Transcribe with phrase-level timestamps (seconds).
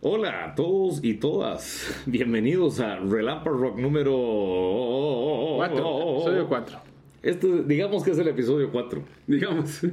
[0.00, 2.02] Hola a todos y todas.
[2.06, 4.12] Bienvenidos a Relampa Rock número
[5.56, 5.76] 4.
[5.76, 6.78] Episodio 4.
[7.20, 9.02] Este, digamos que es el episodio 4.
[9.26, 9.80] Digamos.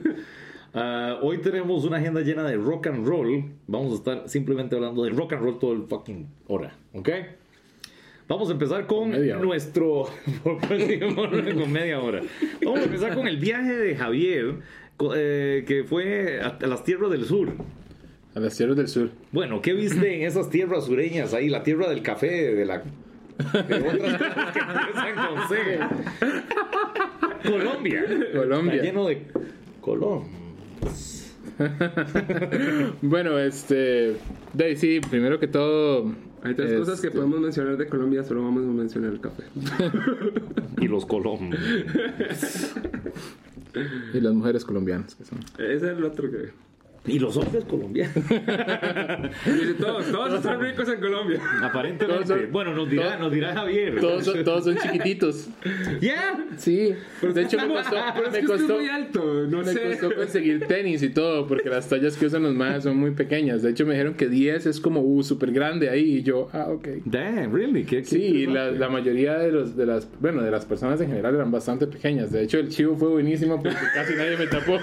[0.77, 3.45] Ah, hoy tenemos una agenda llena de rock and roll.
[3.65, 6.75] Vamos a estar simplemente hablando de rock and roll todo el fucking hora.
[6.91, 7.09] ¿Ok?
[8.27, 10.09] Vamos a empezar con Media nuestro.
[10.43, 12.19] con media hora.
[12.61, 14.55] Vamos a empezar con el viaje de Javier,
[15.15, 17.53] eh, que fue a las tierras del sur.
[18.35, 19.11] A las tierras del sur.
[19.31, 21.47] Bueno, ¿qué viste en esas tierras sureñas ahí?
[21.47, 22.79] La tierra del café, de la.
[22.79, 25.79] de otras que empiezan con C.
[27.49, 28.05] Colombia.
[28.33, 28.73] Colombia.
[28.73, 29.21] Está lleno de
[29.79, 30.23] Colón.
[33.01, 34.17] Bueno, este.
[34.53, 36.13] De sí, primero que todo.
[36.43, 39.43] Hay tres cosas que este, podemos mencionar de Colombia, solo vamos a mencionar el café.
[40.81, 41.51] Y los Colón.
[44.13, 45.39] Y las mujeres colombianas que son.
[45.57, 46.64] Ese es el otro que...
[47.07, 48.15] Y los hombres colombianos.
[49.79, 51.39] Todos, todos están ricos en Colombia.
[51.61, 52.25] Aparentemente.
[52.27, 53.99] Son- bueno, nos dirá, todos- nos dirá Javier.
[53.99, 55.47] Todos son, todos son chiquititos.
[56.01, 56.37] ¿Ya?
[56.57, 56.93] Sí.
[57.21, 57.95] De hecho, me costó.
[58.15, 59.81] Pero es Me que es costó, muy alto, no me sé.
[59.99, 63.61] costó conseguir tenis y todo, porque las tallas que usan los más son muy pequeñas.
[63.61, 66.15] De hecho, me dijeron que 10 es como uh, súper grande ahí.
[66.17, 66.87] Y yo, ah, ok.
[67.05, 67.83] Damn, really?
[67.83, 71.07] ¿Qué, qué Sí, la, la mayoría de, los, de las, bueno, de las personas en
[71.09, 72.31] general eran bastante pequeñas.
[72.31, 74.77] De hecho, el chivo fue buenísimo porque casi nadie me tapó.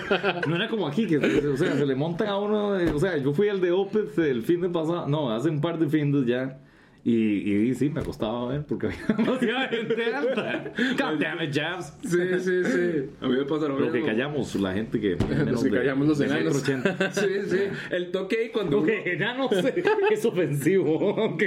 [0.49, 2.95] No era como aquí, que o sea, se le montan uno.
[2.95, 5.09] o sea, yo fui al de Opeth el fin de pasado.
[5.09, 6.59] No, hace un par de fines ya.
[7.05, 10.73] Y, y sí, me costaba ver porque había demasiada gente alta.
[10.99, 11.93] God damn it, Jabs.
[12.03, 13.11] Sí, sí, sí.
[13.21, 15.17] A mí me pasa lo que callamos, la gente que.
[15.17, 16.63] menos que de- callamos los enanos.
[17.13, 17.59] Sí, sí.
[17.91, 18.79] El toque ahí cuando...
[18.81, 19.83] Ok, ya no sé.
[20.13, 20.93] Es ofensivo.
[21.33, 21.43] Ok.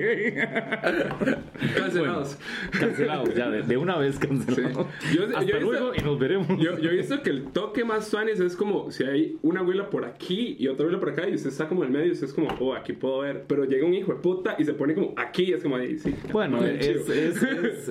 [1.78, 2.38] Cancelados.
[2.72, 4.88] Cancelados, ya, de, de una vez cancelados.
[5.00, 5.18] Sí.
[5.18, 6.48] Yo- Hasta yo luego visto- y nos veremos.
[6.62, 9.90] Yo, yo he visto que el toque más suanes es como si hay una abuela
[9.90, 12.12] por aquí y otra abuela por acá y usted está como en el medio y
[12.12, 13.46] usted es como, oh, aquí puedo ver.
[13.48, 16.14] Pero llega un hijo de puta y se pone como aquí es como ahí, sí.
[16.32, 17.90] Bueno, es, es, es, es-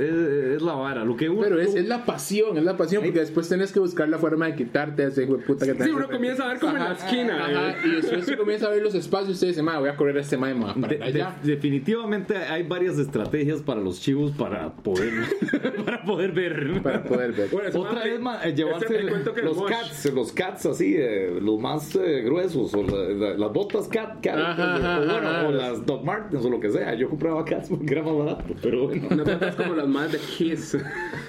[0.55, 1.05] es la vara.
[1.05, 1.43] Lo que uno.
[1.43, 4.47] Pero es, es la pasión, es la pasión, porque después tenés que buscar la forma
[4.47, 5.95] de quitarte a ese hijo de puta que Sí, tenés.
[5.95, 7.45] uno comienza a ver como en la esquina.
[7.45, 7.77] Ajá, eh.
[7.85, 10.17] y después se comienza a ver los espacios y usted dice, ma, voy a correr
[10.19, 11.37] a este mae, ma, para De- de- allá.
[11.43, 15.13] definitivamente hay varias estrategias para los chivos para poder
[15.85, 17.49] para poder ver Para poder ver.
[17.75, 19.03] Otra vez ma- eh, llevarse
[19.43, 23.89] los cats los cats así eh, los más eh, gruesos o la- la- las botas
[23.89, 25.49] cat, cat Ajá, o, ajá, bueno, ajá.
[25.49, 28.45] o las Doc Martens o lo que sea yo compraba cats porque era más barato
[28.63, 30.77] pero bueno No tratas como las más de Kiss.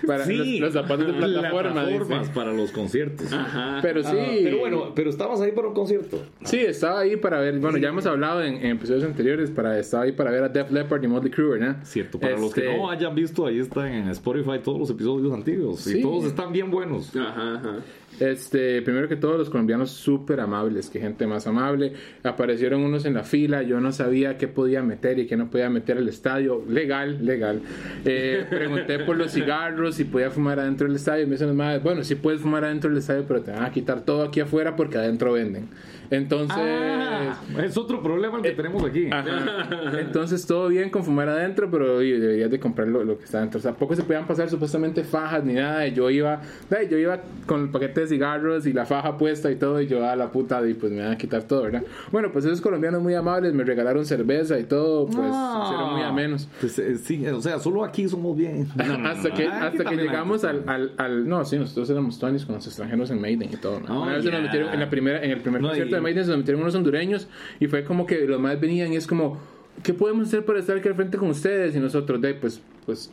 [0.08, 1.74] Para Sí, los, los zapatos de plataforma.
[1.74, 3.80] plataformas para los conciertos Ajá.
[3.82, 4.10] Pero sí.
[4.18, 7.60] Ah, pero bueno pero estabas ahí para un concierto Sí, estaba ahí para ver.
[7.60, 9.50] Bueno, ya hemos hablado en, en episodios anteriores.
[9.52, 11.78] Para, estaba ahí para ver a Def Leppard y Motley Crue, ¿verdad?
[11.84, 15.34] Cierto, para los que Este, no hayan visto, ahí están en Spotify todos los episodios
[15.34, 15.80] antiguos.
[15.80, 16.00] Sí.
[16.00, 17.16] Y todos están bien buenos.
[17.16, 17.76] Ajá, ajá.
[18.20, 21.94] Este, primero que todo, los colombianos súper amables, que gente más amable.
[22.24, 25.70] Aparecieron unos en la fila, yo no sabía qué podía meter y qué no podía
[25.70, 26.64] meter al estadio.
[26.68, 27.62] Legal, legal.
[28.06, 31.24] Eh, pregunté por los cigarros, si podía fumar adentro del estadio.
[31.24, 34.02] Y me dicen bueno, sí puedes fumar adentro del estadio, pero te van a quitar
[34.02, 35.68] todo aquí afuera porque adentro venden.
[36.12, 36.58] Entonces.
[36.58, 39.08] Ah, es otro problema el que tenemos aquí.
[39.12, 39.68] Ajá.
[40.00, 43.40] Entonces todo bien con fumar adentro, pero oye, deberías de comprar lo, lo que está
[43.40, 43.60] adentro.
[43.60, 45.88] O sea, tampoco se podían pasar supuestamente fajas ni nada.
[45.88, 46.42] Y Yo iba,
[46.76, 49.88] ay, yo iba con el paquete de cigarros y la faja puesta y todo, y
[49.88, 51.84] yo a la puta, y pues me van a quitar todo, ¿verdad?
[52.12, 55.64] Bueno, pues esos colombianos muy amables me regalaron cerveza y todo, pues Ah.
[55.66, 56.48] hicieron muy amenos.
[56.60, 58.68] Pues, eh, sí, o sea, solo aquí somos bien.
[58.76, 59.54] No, no, hasta no, que, no.
[59.54, 63.10] Aquí hasta que llegamos al, al, al- No, sí, nosotros éramos tonis con los extranjeros
[63.12, 63.80] en Maiden y todo.
[63.82, 64.00] ¿no?
[64.00, 64.46] Oh, Una vez se nos yeah.
[64.48, 66.76] metieron en, la primera, en el primer No, concierto y- de Maiden se metieron unos
[66.76, 67.28] hondureños
[67.60, 69.40] y fue como que los más venían y es como,
[69.84, 71.76] ¿qué podemos hacer para estar aquí al frente con ustedes?
[71.76, 73.12] Y nosotros, de pues, pues,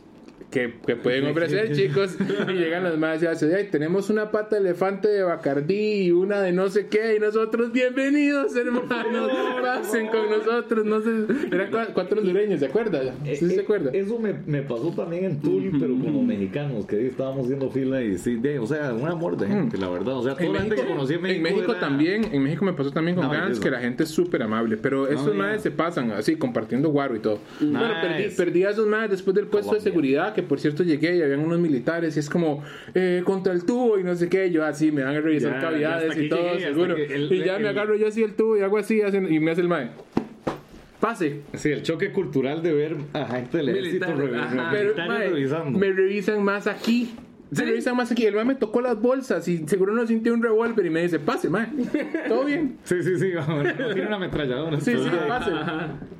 [0.53, 2.15] ¿qué, qué pueden ofrecer, chicos?
[2.47, 6.11] Y llegan los más y hacen, ay, tenemos una pata de elefante de Bacardí y
[6.11, 9.31] una de no sé qué, y nosotros, bienvenidos, hermanos,
[9.61, 10.85] pasen con nosotros.
[10.85, 11.09] No sé,
[11.51, 13.01] eran cua- cuatro hondureños, ¿se acuerda?
[13.25, 13.91] Eh, ¿Sí eh, se acuerda?
[13.93, 17.69] Eso me, me pasó también en Tul, pero con los mexicanos, que ahí estábamos haciendo
[17.71, 20.17] fila y sí, de, o sea, un amor de gente, la verdad.
[20.17, 21.37] O sea, toda En la gente México, que conocí en México.
[21.37, 24.03] en México era- también, en México me pasó también con No, Gans, que la gente
[24.03, 25.33] es súper amable, pero estos ya.
[25.33, 27.39] madres se pasan así, compartiendo guaro y todo.
[27.59, 28.35] Bueno, perdí, Nice.
[28.37, 29.83] perdí a esos madres después del puesto Colombia.
[29.83, 32.63] de seguridad, que por cierto llegué y habían unos militares y es como,
[32.93, 35.59] eh, contra el tubo y no sé qué, yo así me van a revisar Ya,
[35.59, 36.95] cavidades y todo, llegué, hasta seguro.
[36.95, 39.31] que el- y ya el- me agarro yo así el tubo y hago así hacen-
[39.33, 39.89] y me hace el mae.
[40.99, 41.41] Pase.
[41.55, 44.05] Sí, el choque cultural de ver a gente del ejército.
[44.15, 45.77] Pero, mae, revisando.
[45.77, 47.13] me revisan más aquí.
[47.53, 48.25] Se revisan más aquí.
[48.25, 51.19] El mae me tocó las bolsas y seguro no sintió un revólver y me dice,
[51.19, 51.67] pase, mae.
[52.27, 52.77] Todo bien.
[52.83, 54.79] Sí, sí, sí, vamos, tiene una ametralladora.
[54.79, 55.51] Sí, sí, pase.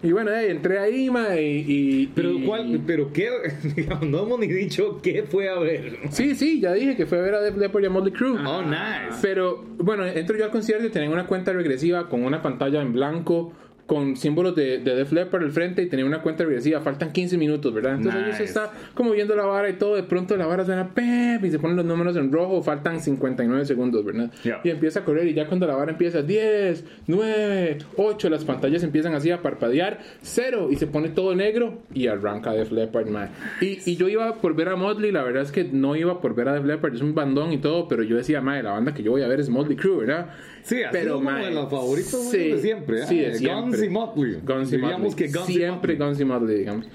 [0.03, 1.65] Y bueno, eh, entré ahí, ma, y...
[1.67, 3.29] y- Pero y- cuál, pero qué,
[3.75, 5.97] digamos, no hemos ni dicho qué fue a ver.
[6.11, 8.37] Sí, sí, ya dije que fue a ver a Def Leppard y a Motley Crue.
[8.45, 9.17] Oh, nice.
[9.21, 12.93] Pero, bueno, entro yo al concierto y tenían una cuenta regresiva con una pantalla en
[12.93, 13.53] blanco
[13.85, 16.79] con símbolos de, de Def Leppard al frente y tenía una cuenta regresiva.
[16.81, 17.95] Faltan 15 minutos, ¿verdad?
[17.95, 18.43] Entonces ellos Nice.
[18.45, 19.95] está como viendo la vara y todo.
[19.95, 22.61] De pronto la vara suena pep y se ponen los números en rojo.
[22.61, 24.31] Faltan 59 segundos, ¿verdad?
[24.43, 24.61] Yeah.
[24.63, 28.83] Y empieza a correr y ya cuando la vara empieza 10, 9, 8, las pantallas
[28.83, 33.29] empiezan así a parpadear, 0 y se pone todo negro y arranca Def Leppard, man.
[33.61, 36.35] Y, y yo iba por ver a Motley, la verdad es que no iba por
[36.35, 38.93] ver a Def Leppard, es un bandón y todo, pero yo decía, madre, la banda
[38.93, 40.29] que yo voy a ver es Motley Crue, ¿verdad?
[40.63, 43.01] Sí, ha sido uno de los favoritos sí, de siempre.
[43.01, 43.05] ¿eh?
[43.07, 43.61] Sí, de siempre.
[43.61, 44.37] Guns y Motley.
[44.45, 45.15] Guns y Diríamos Motley.
[45.31, 45.97] que Guns y siempre Motley.
[46.07, 46.85] Guns y Motley, digamos.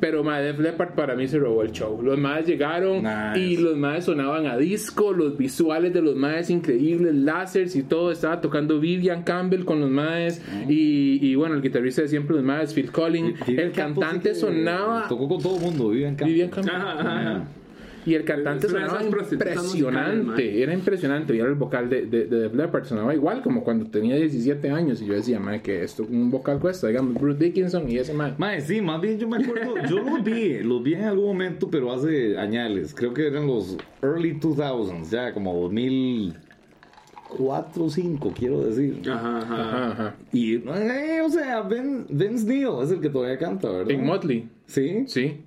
[0.00, 2.00] Pero madre, Def Leppard para mí se robó el show.
[2.02, 3.38] Los madres llegaron Nice.
[3.38, 8.10] y los madres sonaban a disco, los visuales de los madres increíbles, láseres y todo.
[8.10, 10.40] Estaba tocando Vivian Campbell con los madres
[10.70, 13.38] y, y bueno, el guitarrista de siempre los madres, Phil Collins.
[13.46, 15.06] El cantante sonaba...
[15.06, 16.32] Tocó con todo el mundo, Vivian Campbell.
[16.32, 16.74] Vivian Campbell.
[16.74, 17.44] Ajá, ajá.
[18.06, 21.36] Y el cantante Es sonaba impresionante, era impresionante.
[21.36, 24.70] Y era el vocal de, de, de Def Leppard, sonaba igual como cuando tenía 17
[24.70, 25.02] años.
[25.02, 28.34] Y yo decía, madre, que esto, un vocal cuesta, digamos, Bruce Dickinson y ese man.
[28.38, 31.68] Mae, sí, más bien yo me acuerdo, yo los vi, los vi en algún momento,
[31.70, 32.94] pero hace añales.
[32.94, 39.00] Creo que eran los early 2000s, ya como 2004 o 5, quiero decir.
[39.10, 39.60] Ajá, ajá.
[39.60, 40.14] Ajá, ajá.
[40.32, 43.90] Y, eh, o sea, Ben, Vince Neil es el que todavía canta, ¿verdad?
[43.90, 45.40] En Motley, Sí, sí.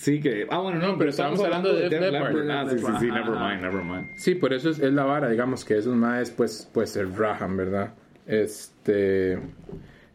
[0.00, 0.46] Sí que...
[0.50, 2.50] Ah, bueno, no, pero estábamos hablando de Def Leppard.
[2.50, 4.08] Ah, sí, sí, sí, never mind, never mind.
[4.16, 7.56] Sí, por eso es, es la vara, digamos, que esos maes, pues, pues se rajan,
[7.56, 7.92] ¿verdad?
[8.26, 9.38] Este.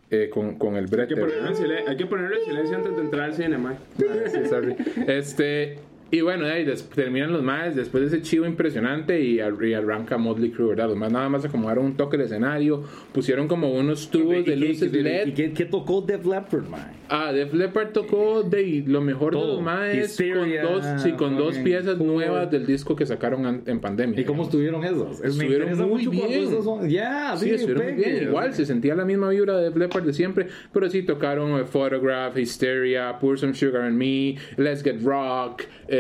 [0.09, 1.13] eh, con, con el brete.
[1.13, 4.29] hay que ponerlo en silencio antes de entrar al cine, Mike.
[4.29, 4.75] Sí, sorry.
[5.07, 5.79] Este,
[6.11, 9.73] y bueno, de ahí terminan los más después de ese chivo impresionante y, ar- y
[9.73, 10.87] arranca Motley Crue, ¿verdad?
[10.89, 14.43] Los más nada más acomodaron un toque de escenario, pusieron como unos tubos ¿Y de
[14.43, 15.27] qué- luces y- LED.
[15.27, 16.91] ¿Y qué, qué tocó Def Leppard, man?
[17.09, 19.53] Ah, Def Leppard tocó de lo mejor de Todo.
[19.55, 22.07] los maes con dos, sí, con dos piezas Poor.
[22.07, 24.19] nuevas del disco que sacaron en pandemia.
[24.19, 25.19] ¿Y cómo estuvieron esas?
[25.19, 26.43] Es- Estuvieron muy bien.
[26.43, 28.23] esas son- Ya, Sí, estuvieron muy bien.
[28.23, 31.65] Igual se sentía la misma vibra de Def Leppard de siempre, pero sí tocaron eh,
[31.65, 35.94] Photograph, Hysteria, Pour Some Sugar on Me, Let's Get Rock, eh,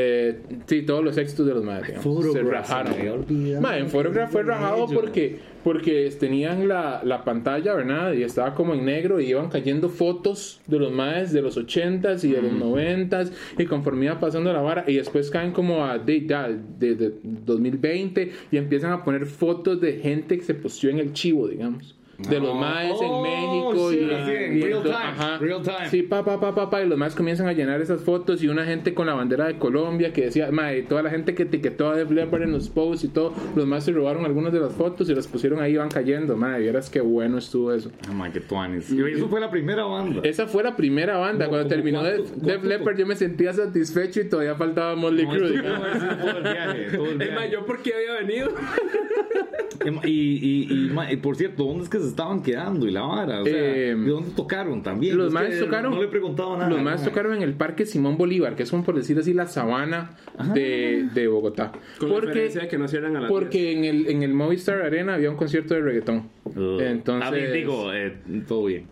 [0.65, 1.99] sí, todos los éxitos de los madres.
[2.01, 3.25] Se rajaron.
[3.61, 8.13] Ma, en Photograph fue rajado porque, porque tenían la, la pantalla, ¿verdad?
[8.13, 12.23] Y estaba como en negro y iban cayendo fotos de los madres de los 80s
[12.23, 15.97] y de los 90s y conforme iba pasando la vara y después caen como a
[15.97, 20.89] de, ya, de, de 2020 y empiezan a poner fotos de gente que se posteó
[20.89, 21.94] en el chivo, digamos.
[22.17, 24.95] De los Oh, maes en oh, México y, shit, así, en y real ento- time,
[24.95, 25.37] ajá.
[25.37, 25.89] real time.
[25.89, 28.47] Sí, pa, pa, pa, pa, pa, y los maes comienzan a llenar esas fotos y
[28.47, 31.89] una gente con la bandera de Colombia que decía, mae, toda la gente que etiquetó
[31.89, 34.73] a Def Leppard en los posts y todo, los maes se robaron algunas de las
[34.73, 37.91] fotos y las pusieron ahí y iban cayendo, mae, vieras qué bueno estuvo eso.
[38.09, 38.89] Oh my, qué tuanis.
[38.91, 40.21] Y eso fue la primera banda.
[40.23, 43.05] Esa fue la primera banda, No, cuando ¿como terminó Def, cuánto- Def cuánto- Leppard yo
[43.07, 45.27] me sentía satisfecho y todavía faltaba todo el Es
[47.35, 47.51] más.
[47.51, 48.53] ¿yo por qué había venido?
[50.03, 52.87] Y, y, y, ma- y por cierto, ¿dónde es que se estaban quedando?
[52.87, 55.17] Y la vara, o sea, Eh, ¿de dónde tocaron también?
[55.17, 55.91] Los más que tocaron.
[55.93, 56.69] No le he preguntado nada.
[56.69, 59.47] Los más tocaron en el Parque Simón Bolívar, que es como por decir así la
[59.47, 60.11] sabana
[60.53, 61.71] de, de Bogotá.
[61.99, 64.81] Con la Porque, de que no cierran a las porque en el, en el Movistar
[64.81, 66.29] Arena había un concierto de reggaetón.
[66.45, 68.15] Uh, Entonces, a mí, digo, eh,
[68.47, 68.85] todo bien.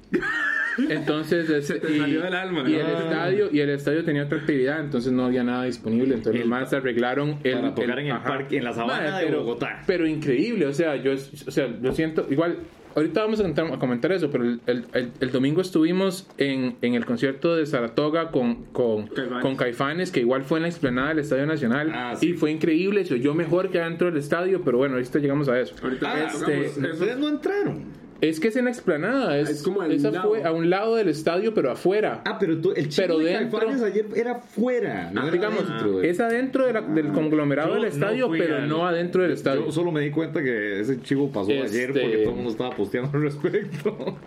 [0.89, 2.79] Entonces este, te y, salió del alma, y ¿no?
[2.79, 2.99] el Ah.
[3.03, 6.15] estadio y el estadio tenía otra actividad, entonces no había nada disponible.
[6.15, 8.23] Entonces El- los más arreglaron el, para tocar en el ajá.
[8.27, 9.81] parque, en la sabana Madre, de pero, Bogotá.
[9.87, 12.57] Pero increíble, o sea, yo, o sea, lo siento, igual.
[12.95, 16.75] Ahorita vamos a comentar, a comentar eso, pero el, el- el- el domingo estuvimos en,
[16.83, 19.41] en el concierto de Saratoga con, con, Caifanes.
[19.41, 21.89] con Caifanes, que igual fue en la explanada del Estadio Nacional.
[21.91, 22.29] Ah, sí.
[22.29, 25.59] Y fue increíble, se oyó mejor que adentro del estadio, pero bueno, ahorita llegamos a
[25.59, 25.73] eso.
[25.81, 26.81] Ahorita Ah, este, eso.
[26.81, 28.02] Ustedes no entraron.
[28.21, 30.29] Es que es en la explanada, es, Es como esa lado.
[30.29, 32.21] fue a un lado del estadio, pero afuera.
[32.25, 35.11] Ah, pero tú, el chico Pero de dentro- ayer era fuera.
[35.11, 35.63] No Ah, era digamos,
[36.03, 39.31] es adentro de la- del conglomerado Yo del no estadio, pero al- no adentro del
[39.33, 39.65] estadio.
[39.65, 42.51] Yo solo me di cuenta que ese chivo pasó Este- ayer porque todo el mundo
[42.51, 44.17] estaba posteando al respecto.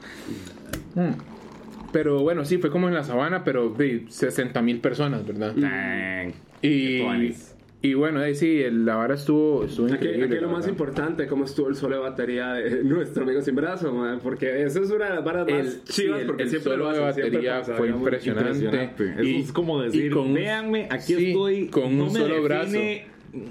[1.92, 5.52] Pero bueno, sí, fue como en la sabana, pero de 60 mil personas, ¿verdad?
[5.56, 6.32] Dang.
[6.60, 7.00] Y.
[7.90, 10.26] y bueno, ahí sí, el- la vara estuvo, estuvo Aquí, increíble.
[10.26, 13.92] aquí lo más importante, cómo estuvo el solo de batería de nuestro amigo sin brazo,
[13.92, 16.48] man, porque eso es una de las varas más El, sí, chivas, el- porque el
[16.50, 18.04] siempre solo lo de hacen, siempre batería pasa, fue digamos.
[18.06, 18.50] impresionante.
[18.64, 19.22] Impresionante.
[19.24, 21.68] Y- Eso es como decir, con un- véanme, aquí sí, estoy.
[21.68, 22.76] con un no me solo brazo.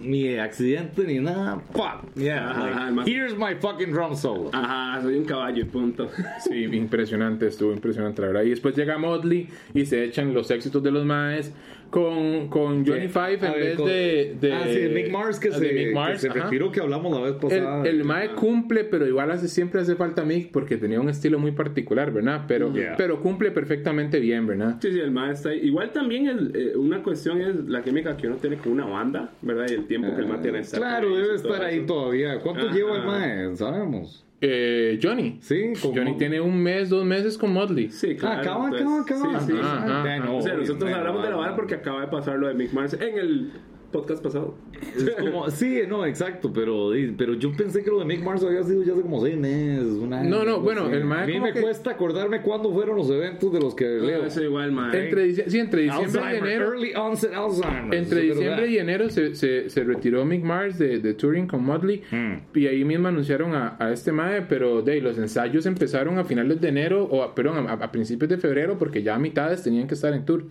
[0.01, 1.61] Ni accidente ni nada.
[1.71, 2.15] Fuck.
[2.15, 2.49] Yeah.
[2.49, 4.49] Ajá, like, here's my fucking drum solo.
[4.51, 6.09] Ajá, soy un caballo y punto.
[6.49, 8.43] Sí, impresionante, estuvo impresionante, la verdad.
[8.43, 11.53] Y después llega Motley y se echan los éxitos de los Maes
[11.89, 14.53] con, con Johnny Five en vez con- de, de.
[14.53, 16.29] Ah, sí, de Mick Mars que se, Mick que se
[16.71, 17.87] que hablamos la vez El, pasada.
[17.87, 21.51] el Mae cumple, pero igual hace, siempre hace falta Mick porque tenía un estilo muy
[21.51, 22.43] particular, ¿verdad?
[22.47, 22.95] Pero, Yeah.
[22.97, 24.77] pero cumple perfectamente bien, ¿verdad?
[24.81, 25.59] Sí, sí, el mae está ahí.
[25.63, 29.31] Igual también el, eh, una cuestión es la química que uno tiene con una banda,
[29.41, 29.65] ¿verdad?
[29.69, 31.85] Y el tiempo que el mae tiene estar Claro, debe estar ahí eso.
[31.85, 32.39] todavía.
[32.41, 32.75] ¿Cuánto Ajá.
[32.75, 33.55] lleva el mae?
[33.55, 34.24] Sabemos.
[34.41, 35.37] Eh, Johnny.
[35.41, 37.89] Sí, Johnny tiene un mes, dos meses con Motley.
[37.89, 38.37] Sí, claro.
[38.37, 39.39] Ah, acaba, entonces, acaba, acaba.
[39.45, 39.59] Sí, sí.
[39.61, 40.19] Ajá, ajá.
[40.19, 42.73] No, O sea, nosotros hablamos de la vara porque acaba de pasar lo de Mick
[42.73, 43.51] Mars en el
[43.95, 44.55] podcast pasado.
[44.95, 48.63] Es como, sí, no, exacto, pero, pero yo pensé que lo de Mick Mars había
[48.63, 49.93] sido ya hace como seis meses.
[49.93, 50.95] Un año, No, no, bueno, así.
[50.95, 53.85] el mae A mí me que- cuesta acordarme cuándo fueron los eventos de los que
[53.85, 54.25] leo.
[54.25, 54.93] Eso igual, man.
[54.93, 56.65] Entre, sí, entre diciembre y enero.
[56.73, 57.93] early onset Alzheimer.
[57.95, 62.01] Entre diciembre y enero se, se, se retiró Mick Mars de, de touring con Motley
[62.11, 62.57] Mm.
[62.57, 66.59] y ahí mismo anunciaron a, a este mae, pero de los ensayos empezaron a finales
[66.59, 69.87] de enero o a, perdón, a, a principios de febrero porque ya a mitades tenían
[69.87, 70.43] que estar en tour.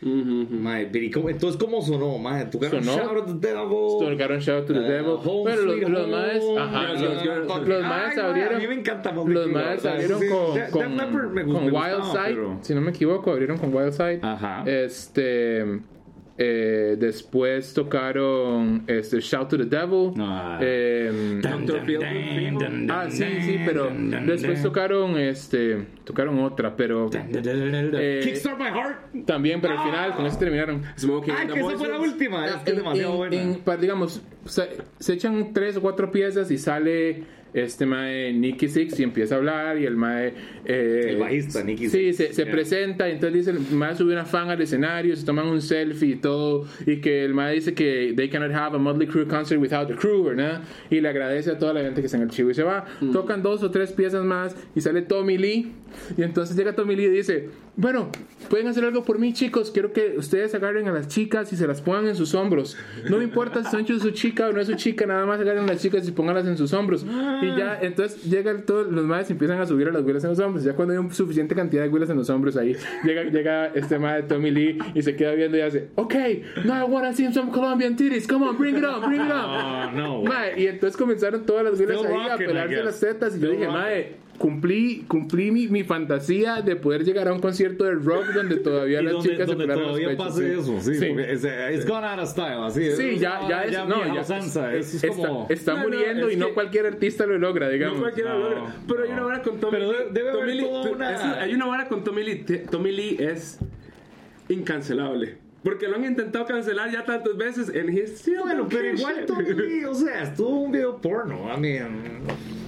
[0.00, 0.54] Ujú, ujú.
[0.54, 2.44] Mae, pero ¿y cómo- entonces, ¿cómo sonó, mae?
[2.46, 2.96] ¿Tocaron Sonó.
[2.96, 3.68] Shout at the Devil?
[3.98, 5.14] Tocaron Shout to the Eh, Devil.
[5.24, 7.00] Bueno, los, los maes, ajá, los,
[7.66, 8.54] los maes mae, abrieron.
[8.54, 10.82] A mí me encanta Los maes abrieron con,
[11.52, 14.20] con, Wild Side, pero- si no me equivoco, abrieron con Wild Side.
[14.22, 14.62] Ajá.
[14.66, 15.80] Este.
[16.40, 20.12] Eh, después tocaron este, Shout to the Devil.
[20.18, 20.58] Ah.
[20.62, 21.40] em,
[22.90, 23.90] ah, sí, sí, pero
[24.26, 29.26] después tocaron este, tocaron otra, pero eh, Kickstart My Heart.
[29.26, 30.82] también, pero al final con eso terminaron.
[30.96, 32.46] Smoking the que esa fue la última.
[32.46, 33.36] Es que es demasiado en- buena.
[33.36, 34.68] en- pa- digamos, se,
[34.98, 37.24] se echan tres o cuatro piezas y sale
[37.54, 41.88] este mae Nicky Six y empieza a hablar y el mae eh, El bajista, Nicky
[41.88, 42.16] sí Sixx.
[42.16, 42.52] se, se Yeah.
[42.52, 46.10] presenta y entonces dice el mae sube una fan al escenario se toman un selfie
[46.10, 49.60] y todo y que el mae dice que they cannot have a Motley Crue concert
[49.60, 50.62] without the crew ¿verdad?
[50.90, 52.84] y le agradece a toda la gente que está en el chivo y se va
[53.00, 53.12] Mm.
[53.12, 55.72] tocan dos o tres piezas más y sale Tommy Lee
[56.16, 58.10] y entonces llega Tommy Lee y dice bueno
[58.48, 59.70] pueden hacer algo por mí chicos.
[59.70, 62.76] Quiero que ustedes agarren a las chicas y se las pongan en sus hombros.
[63.08, 65.64] No me importa si son su chica o no es su chica nada más agarren
[65.64, 67.04] a las chicas y pónganlas en sus hombros
[67.42, 70.30] y ya entonces llegan todos los madres y empiezan a subir a las güelas en
[70.30, 70.64] los hombros.
[70.64, 73.98] Ya cuando hay una suficiente cantidad de güelas en los hombros ahí llega, llega este
[73.98, 76.14] madre Tommy Lee y se queda viendo y hace ok
[76.64, 78.26] now I wanna see some Colombian titties.
[78.26, 80.22] Come on bring it on bring it Ah, no.
[80.22, 83.40] Mae, y entonces comenzaron todas las güelas ahí a rocking, I pelarse las tetas y
[83.40, 87.92] yo dije, mae, cumplí, cumplí mi, mi fantasía de poder llegar a un concierto de
[87.92, 90.26] rock donde todavía las donde, chicas donde se pelaron todavía los pechos.
[90.28, 90.60] pase sí.
[90.60, 91.14] eso, sí, Sí.
[91.18, 94.20] es, it's gone out of style, así Sí, es, ya, ya, es, no, vieja ya,
[94.22, 95.46] usanza, es, es está, como...
[95.50, 97.96] está No, no, muriendo es y no cualquier artista lo logra, digamos.
[97.96, 98.76] No cualquiera No, lo logra.
[98.86, 99.98] Pero hay una vara con Tommy Pero Lee.
[99.98, 102.44] de- debe Tommy haber Lee- una- es- hay una vara con Tommy Lee.
[102.70, 103.58] Tommy Lee es
[104.48, 105.36] incancelable.
[105.62, 107.68] Porque lo han intentado cancelar ya tantas veces.
[107.74, 109.26] And he's still Bueno, pero igual.
[109.26, 111.52] Tommy Lee, o sea, estuvo un video porno.
[111.54, 112.20] I mean,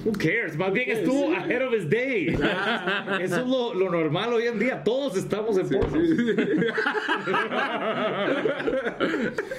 [0.05, 0.55] who cares?
[0.57, 2.27] Más bien estuvo ahead of his day.
[3.21, 4.83] Eso es lo, lo normal hoy en día.
[4.83, 6.01] Todos estamos en porno.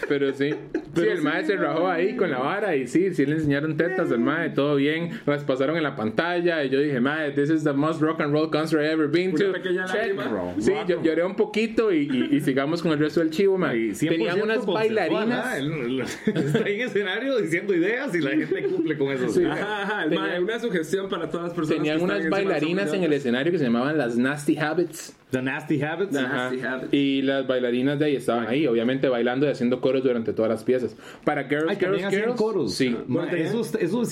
[0.08, 0.50] Pero sí,
[0.94, 4.10] sí, el mae se rajó ahí con la vara y sí, sí le enseñaron tetas
[4.12, 7.64] al mae, todo bien, las pasaron en la pantalla y yo dije, mae, this is
[7.64, 9.52] the most rock and roll concert I've ever been to.
[9.52, 10.18] Check.
[10.58, 13.76] Sí, yo lloré un poquito y, y- y sigamos con el resto del chivo, mae.
[13.76, 15.44] Y 100% Tenían unas bailarinas.
[15.46, 15.58] ah,
[16.34, 19.28] Está ahí en escenario diciendo ideas y la gente cumple con eso.
[19.28, 19.44] Sí.
[19.44, 21.78] Ajá, ajá, el Tenía- mae, una sugestión para todas las personas.
[21.78, 25.16] Tenían que están unas bailarinas en el escenario que se llamaban las Nasty Habits.
[25.30, 26.16] The Nasty Habits.
[26.16, 26.26] Ajá.
[26.26, 26.42] Ajá.
[26.50, 26.94] Nasty Habits.
[26.94, 30.62] Y las bailarinas de ahí estaban ahí, obviamente bailando y haciendo coros durante todas las
[30.64, 30.94] piezas.
[31.24, 32.34] Para Girls, Ay, Girls, Girls.
[32.36, 32.74] coros.
[32.74, 32.94] Sí.
[33.06, 33.62] Ma, eso,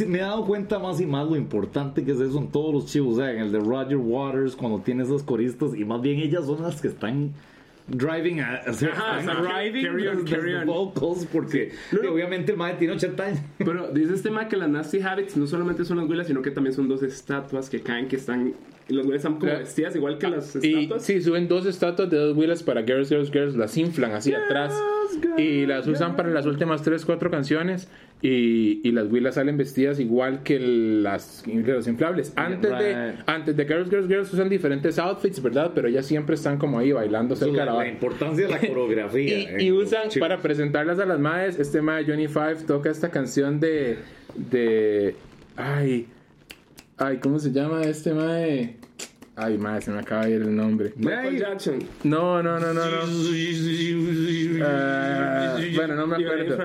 [0.07, 2.87] me he dado cuenta más y más lo importante que es eso en todos los
[2.87, 3.15] chivos.
[3.15, 6.47] O sea, en el de Roger Waters, cuando tiene esas coristas, y más bien ellas
[6.47, 7.33] son las que están
[7.91, 10.67] driving a, o sea, Ajá, están o sea, driving carry on, las- carry las on.
[10.69, 12.13] vocals porque No, no.
[12.13, 13.39] obviamente el mae tiene 80 años.
[13.59, 16.51] Pero dice este mae que las Nasty Habits no solamente son las güelas, sino que
[16.51, 18.55] también son dos estatuas que caen, que están.
[18.89, 19.59] Y las güelas están como Claro.
[19.61, 21.05] vestidas igual que las Y estatuas.
[21.05, 24.73] sí, suben dos estatuas de dos huilas para Girls, Girls, Girls, las inflan hacia atrás
[25.37, 27.89] y las usan para las últimas tres, cuatro canciones
[28.23, 32.33] y, y las huilas salen vestidas igual que las, los inflables.
[32.37, 35.73] Antes, de, antes de Girls, Girls, Girls usan diferentes outfits, ¿verdad?
[35.75, 39.39] Pero ellas siempre están como ahí bailando cerca de la la, importancia de la coreografía.
[39.39, 40.29] Y, en y usan, chivos.
[40.29, 43.99] para presentarlas a las madres, este mae Johnny Five toca esta canción de.
[44.35, 45.15] de.
[45.57, 46.07] Ay.
[46.99, 48.80] Ay, ¿cómo se llama este mae?
[49.43, 50.93] Ay, mae, se me acaba de ir el nombre.
[50.97, 51.79] Michael Jackson.
[52.05, 52.97] No, no, no, no, no.
[54.63, 56.57] Ah, bueno, no me acuerdo.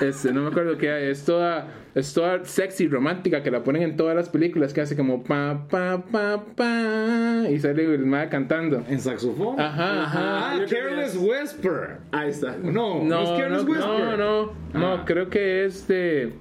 [0.00, 3.96] Este, no me acuerdo qué es toda es toda sexy romántica que la ponen en
[3.96, 8.84] todas las películas que hace como pa pa pa pa y sale el mae cantando.
[8.88, 9.58] En saxofón.
[9.60, 10.52] Ajá, ajá.
[10.52, 11.98] Ah, Yo creo que Careless es- Whisper.
[12.12, 12.56] Ahí está.
[12.62, 13.86] No, no, No, es no, Careless Whisper.
[13.86, 15.02] no, no, no, Ah.
[15.04, 16.32] creo que es de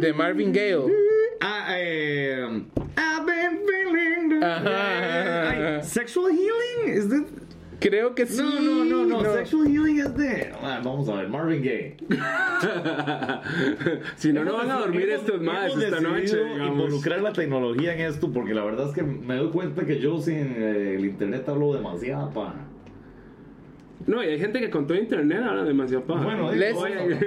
[0.00, 0.78] de Marvin Gaye.
[1.40, 2.46] Ah, eh,
[2.96, 4.11] I've been feeling the
[4.42, 5.76] Ajá.
[5.78, 7.24] Ay, Sexual Healing is the
[7.80, 8.36] Creo que sí.
[8.40, 11.96] No, no, no, no, Sexual Healing es de ah, vamos a ver, Marvin Gaye.
[14.16, 16.44] si no, no van a dormir Hemos- estos hemos esta noche.
[16.44, 16.68] digamos.
[16.68, 20.18] involucrar la tecnología en esto porque la verdad es que me doy cuenta que yo
[20.20, 22.54] sin eh, el internet hablo demasiado para
[24.06, 26.22] No, y hay gente que con todo internet habla demasiado paja.
[26.24, 26.78] Bueno, Let's,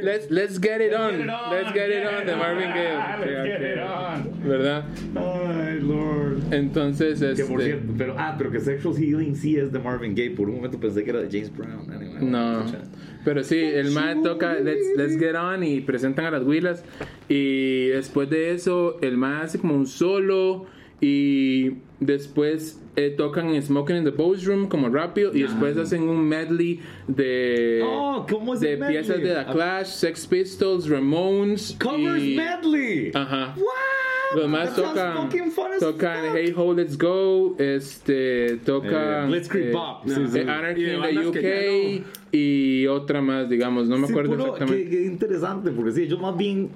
[0.01, 1.12] let's, let's get it on.
[1.12, 2.98] Get it on, Let's get it on de Marvin Gaye.
[3.19, 4.31] Let's get it on.
[4.48, 4.84] ¿Verdad?
[5.15, 6.34] Ay, Lord.
[6.51, 7.73] Entonces, Que por este.
[7.73, 10.31] cierto, pero, ah, pero que Sexual Healing sí es de Marvin Gaye.
[10.31, 11.89] Por un momento pensé que era de James Brown.
[11.91, 12.63] Anyway, No.
[13.23, 16.83] Pero sí, el man toca Let's, Let's Get On y presentan a las huilas.
[17.27, 20.65] Y después de eso, el man hace como un solo.
[21.01, 25.31] Y después eh, tocan Smoking in the Pose Room como rápido.
[25.35, 28.97] Y después hacen un medley de, Oh, ¿cómo es de medley?
[28.97, 31.75] piezas de The Clash, Sex Pistols, Ramones.
[31.81, 33.11] Covers y, medley.
[33.13, 33.55] Ajá.
[33.57, 33.65] What?
[34.34, 35.29] Los más tocan,
[35.79, 36.17] tocan.
[36.34, 40.27] Hey Ho Let's Go, este, tocan Eh, Blitzkrieg eh, Bop, sí, no.
[40.29, 40.39] sí.
[40.39, 41.27] eh, Anarchy in the
[42.00, 44.89] UK y otra más, digamos, no me Sí, acuerdo puro- exactamente.
[44.89, 46.70] Qué, qué interesante, porque sí, yo más bien.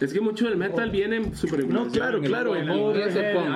[0.00, 2.54] Es que mucho del metal viene súper No, claro, claro.
[2.54, 2.96] el- punk,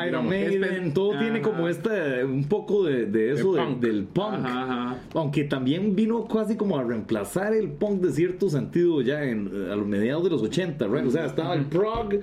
[0.09, 0.28] Iron.
[0.28, 1.21] Maiden, todo Ajá.
[1.23, 1.92] tiene como esta,
[2.25, 3.81] un poco de, de eso De de- punk.
[3.81, 4.35] del punk.
[4.35, 4.99] Ajá, ajá.
[5.14, 9.76] Aunque también vino casi como a reemplazar el punk de cierto sentido ya en, a
[9.76, 11.07] los mediados de los 80, right?
[11.07, 12.14] O sea, estaba el prog,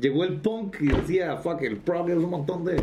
[0.00, 2.76] llegó el punk y decía, fuck, el prog es un montón de...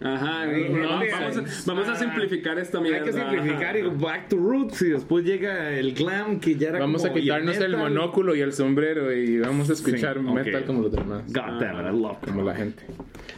[0.00, 2.98] Ajá, Ay, no, no, vamos, a, vamos a simplificar esta mierda.
[2.98, 3.90] Hay que simplificar y Ajá.
[3.98, 7.56] back to roots y después llega el glam que ya era Vamos como, a quitarnos
[7.58, 11.24] el monóculo y el sombrero y vamos a escuchar Sí, metal como los demás.
[11.26, 12.84] God damn it, I love Como la gente.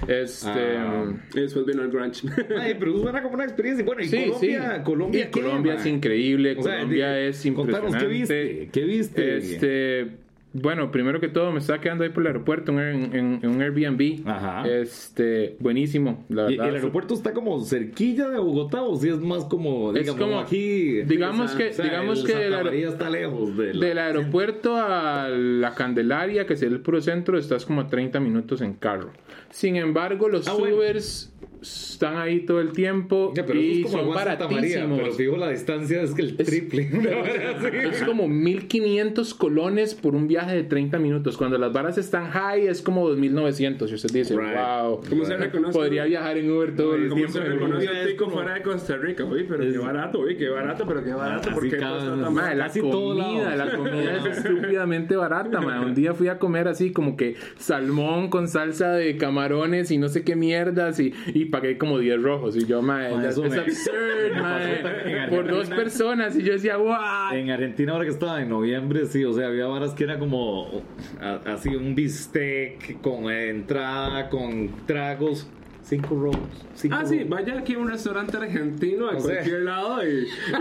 [0.07, 0.77] Este.
[0.77, 1.11] Ah.
[1.35, 2.29] Y después vino el grunge.
[2.61, 3.83] Ay, pero suena como una experiencia.
[3.85, 4.83] Bueno, y sí, Colombia, sí.
[4.85, 6.57] Colombia, Y ¿qué, Colombia es increíble.
[6.59, 7.99] O sea, Colombia de- es contanos, impresionante.
[8.07, 8.69] ¿qué viste?
[8.71, 9.37] ¿Qué viste?
[9.39, 10.11] Este.
[10.53, 13.63] Bueno, primero que todo, me estaba quedando ahí por el aeropuerto en, en- en un
[13.63, 14.27] Airbnb.
[14.29, 14.69] Ajá.
[14.69, 19.45] Este, buenísimo, la ¿Y el aeropuerto está como cerquilla de Bogotá o si es más
[19.45, 21.03] como, Es como- aquí?
[21.03, 24.77] digamos o que- sea, digamos el que Santa María está lejos de la- Del aeropuerto
[24.77, 29.11] a la Candelaria, que es el puro centro, estás como a 30 minutos en carro.
[29.51, 30.77] Sin embargo, los Ah, bueno.
[30.77, 31.30] Ubers
[31.63, 35.01] están ahí todo el tiempo Ya, pero y es como son Santa María, baratísimos.
[35.03, 36.89] pero digo la distancia es que el Es- triple.
[37.91, 41.37] Es como 1500 colones por un viaje de 30 minutos.
[41.37, 43.91] Cuando las varas están high es como 2900.
[43.91, 44.55] Y usted dice, Right.
[44.57, 45.79] wow, ¿Cómo se reconoce?
[45.79, 47.33] podría viajar en Uber todo el ¿Cómo tiempo.
[47.33, 49.25] se reconoce el tico fuera de Costa Rica?
[49.25, 51.51] Uy, pero Es- qué barato, uy, qué barato, pero qué barato.
[51.51, 55.61] Así ¿Por qué cada- cuesta tan Mae, la todo comida, la comida es estúpidamente barata,
[55.61, 55.81] mae.
[55.85, 60.09] Un día fui a comer así como que salmón con salsa de camarones y no
[60.09, 62.57] sé qué mierdas y, y pagué como 10 rojos.
[62.57, 65.29] Y yo, mae, es eso me- absurd, me mae.
[65.29, 66.37] Por dos personas.
[66.37, 67.33] Y yo decía, wow.
[67.33, 70.83] En Argentina, ahora que estaba en noviembre, sí, o sea, había varas que era como
[71.47, 75.49] así un bistec con entrada, con tragos,
[75.91, 76.39] cinco rolls.
[76.75, 77.29] cinco Ah, sí, rolls.
[77.29, 80.09] vaya aquí a un restaurante argentino a O sea- cualquier lado y,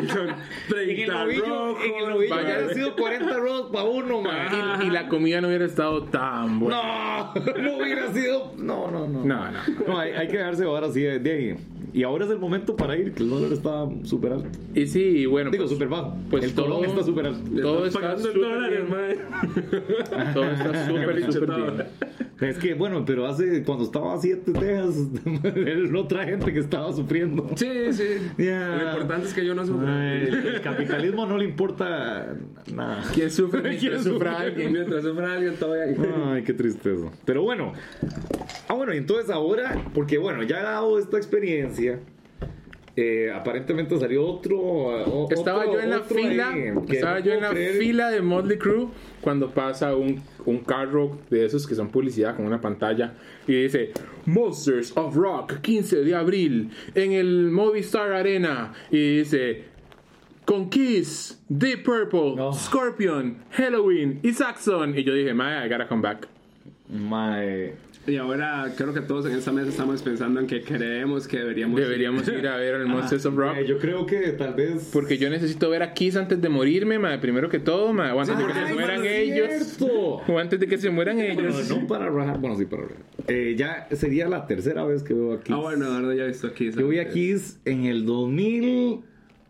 [0.04, 0.28] y son
[0.70, 1.84] En el 30 novillo, rojos.
[1.86, 2.48] en el novillo vaya.
[2.58, 4.82] hubiera sido 40 rolls para uno, man.
[4.82, 6.82] Y, y la comida no hubiera estado tan buena.
[6.82, 8.54] No, no hubiera sido.
[8.58, 9.24] No, no, no.
[9.24, 9.60] No, no.
[9.88, 11.56] No, hay, hay que dejarse ahora así de, de ahí.
[11.94, 14.50] Y ahora es el momento para ir, que el dólar está súper alto.
[14.76, 16.16] Y sí, bueno, Digo, pues, súper bajo.
[16.30, 17.62] pues el todo- está súper alto.
[17.62, 20.34] Todo está pagando el súper dólar, bien.
[20.34, 21.30] todo está súper, bien.
[22.42, 24.96] Es que, bueno, pero hace, cuando estaba a 7 Texas,
[25.56, 27.50] era otra gente que estaba sufriendo.
[27.56, 28.04] Sí, sí.
[28.38, 28.78] Ya.
[28.78, 30.12] Lo importante es que yo no sufra.
[30.12, 32.34] Ay, el, el capitalismo no le importa
[32.74, 33.04] nada.
[33.14, 33.62] ¿Quién sufre?
[33.62, 34.12] ¿Quién ¿Quién sufre?
[34.14, 34.72] sufra alguien?
[34.72, 36.14] Mientras sufra alguien, bien.
[36.28, 37.08] Ay, qué tristeza.
[37.26, 37.74] Pero bueno.
[38.70, 41.79] Ah, bueno, y entonces ahora, porque bueno, ya dado esta experiencia,
[42.96, 44.58] eh, aparentemente salió otro.
[44.60, 47.76] o- Estaba otro- yo en la fila, ahí, estaba no yo en la creer.
[47.78, 48.88] fila de Motley Crue
[49.22, 53.14] cuando pasa un, un carro de esos que son publicidad con una pantalla
[53.48, 53.92] y dice
[54.26, 59.64] Monsters of Rock 15 de abril en el Movistar Arena y dice
[60.46, 62.52] con Kiss, Deep Purple, Oh.
[62.54, 66.28] Scorpion, Halloween y Saxon y yo dije, man, I gotta come back.
[66.90, 67.76] Mae,
[68.10, 71.80] Y ahora creo que todos en esta mesa estamos pensando en que creemos que deberíamos.
[71.80, 73.58] Deberíamos ir a ver el Monsters of Rock.
[73.68, 74.90] yo creo que tal vez.
[74.92, 77.20] Porque yo necesito ver a Kiss antes de morirme, madre.
[77.20, 78.14] Primero que todo, madre.
[78.14, 79.48] O antes de que Ay, se mueran ellos.
[79.68, 80.22] cierto.
[80.28, 81.70] O antes de que se mueran Bueno, ellos.
[81.70, 82.98] no para rajar, bueno, sí para rajar.
[83.28, 85.52] Eh, ya sería la tercera vez que veo aquí.
[85.54, 86.72] Ah, bueno, Eduardo ya he visto aquí.
[86.72, 89.02] Yo vi a Kiss en el 2000,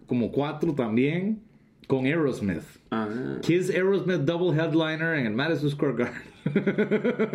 [0.06, 1.40] como 4 también,
[1.88, 2.62] con Aerosmith.
[2.92, 3.08] Ah.
[3.44, 6.22] Kiss Aerosmith Double Headliner en el Madison Square Garden.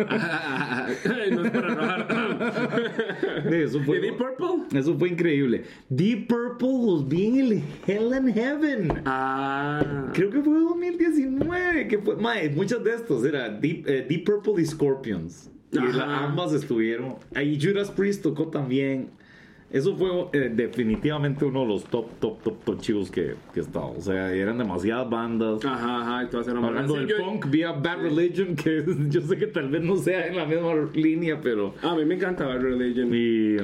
[1.30, 3.44] no es para robar.
[3.52, 4.78] Eso, ¿Y fue, Deep Purple?
[4.78, 5.64] eso fue increíble.
[5.88, 9.02] Deep Purple los vi en el Hell and Heaven.
[9.04, 10.10] Ah.
[10.12, 11.88] Creo que fue 2019.
[11.88, 15.50] Que fue, mae, muchas de estos era Deep, eh, Deep Purple y Scorpions.
[15.70, 17.16] Y la- ambas estuvieron.
[17.34, 19.10] Ahí Judas Priest tocó también.
[19.74, 23.86] Eso fue eh, definitivamente uno de los top, top, top, top chivos que, que estaba.
[23.86, 25.64] O sea, eran demasiadas bandas.
[25.64, 29.36] Ajá, ajá, y a hacer Hablando del punk, vi a Bad Religion, que yo sé
[29.36, 31.74] que tal vez no sea en la misma línea, pero.
[31.82, 33.10] A mí me encanta Bad Religion.
[33.12, 33.56] Y,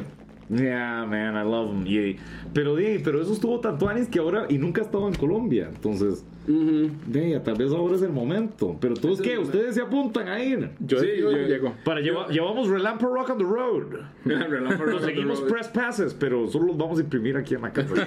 [0.52, 1.86] Yeah, man, I love them.
[1.86, 2.16] Y-
[2.52, 5.70] pero, di, pero eso estuvo tatuanis que ahora y nunca ha estado en Colombia.
[5.72, 6.90] Entonces, Ujú.
[7.06, 8.76] de, tal vez ahora es el momento.
[8.80, 9.38] Pero todos, ¿qué?
[9.38, 10.70] Ustedes se apuntan a ir.
[10.80, 11.74] Yo Sí, digo, yo- llego.
[11.84, 13.86] Para lleva- llevamos Relampo Rock on the Road.
[14.90, 17.94] Conseguimos press passes, pero solo los vamos a imprimir aquí en la casa.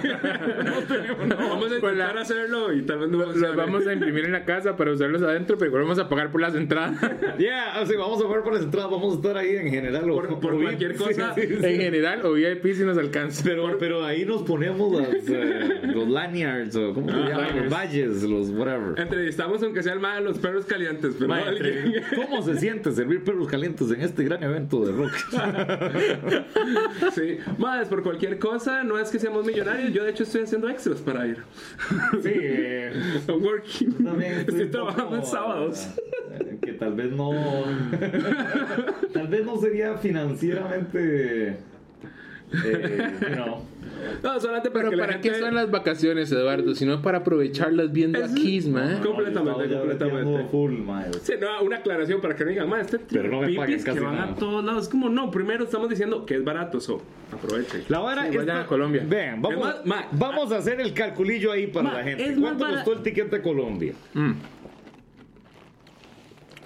[1.28, 4.32] Vamos a Con la- intentar hacerlo y tal vez no Los vamos a imprimir en
[4.32, 6.96] la casa para usarlos adentro, pero igual vamos a pagar por las entradas.
[7.38, 10.08] Ya, así vamos a ver por las entradas, vamos a estar ahí en general.
[10.10, 11.34] o- Por- por o- cualquier sí, cosa.
[11.34, 11.54] sí, sí.
[11.62, 13.42] en general, o VIP si nos alcanza.
[13.44, 17.62] Pero, pero ahí nos ponemos las, eh, los lanyards, o ¿cómo se Ah, llaman?
[17.64, 18.98] Los valles, los whatever.
[19.00, 23.24] Entrevistamos aunque sea el más de los perros calientes, pero alguien- ¿Cómo se siente servir
[23.24, 25.12] perros calientes en este gran evento de rock?
[27.14, 30.68] Sí, más por cualquier cosa, no es que seamos millonarios, yo de hecho estoy haciendo
[30.68, 31.38] extras para ir.
[32.22, 32.92] Sí, eh,
[33.28, 33.94] working.
[34.46, 35.88] Estoy trabajando poco, en sábados.
[36.32, 37.30] eh, Que tal vez no.
[39.12, 41.56] Tal vez no sería financieramente.
[42.64, 43.62] Eh, know.
[44.22, 45.30] No, solamente para Pero que ¿para gente...
[45.30, 46.74] qué son las vacaciones, Eduardo?
[46.74, 49.00] Si no para aprovecharlas viendo Es- aquí, man.
[49.02, 50.44] Completamente, No, completamente.
[50.50, 51.12] Full, mae.
[51.22, 53.78] Sí, no, una aclaración para que no digan, más este Pero no me pipis paguen
[53.78, 54.32] que casi van nada".
[54.32, 54.82] a todos lados.
[54.84, 57.00] Es como, no, primero estamos diciendo que es barato, so,
[57.32, 57.82] aprovechen.
[57.88, 59.02] La vara Sí, vayan está- a Colombia.
[59.08, 62.24] Vean, vamos, Es más, ma- vamos a hacer el calculillo ahí para Ma, la gente.
[62.26, 63.94] es ¿Cuánto costó el tiquete a Colombia?
[64.12, 64.32] Mm.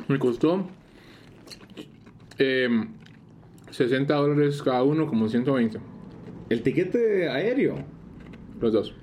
[0.09, 0.67] Me costó
[2.39, 2.89] em,
[3.71, 5.79] 60 dólares cada uno, como 120.
[6.49, 7.77] El tiquete aéreo.
[8.61, 8.95] Los dos.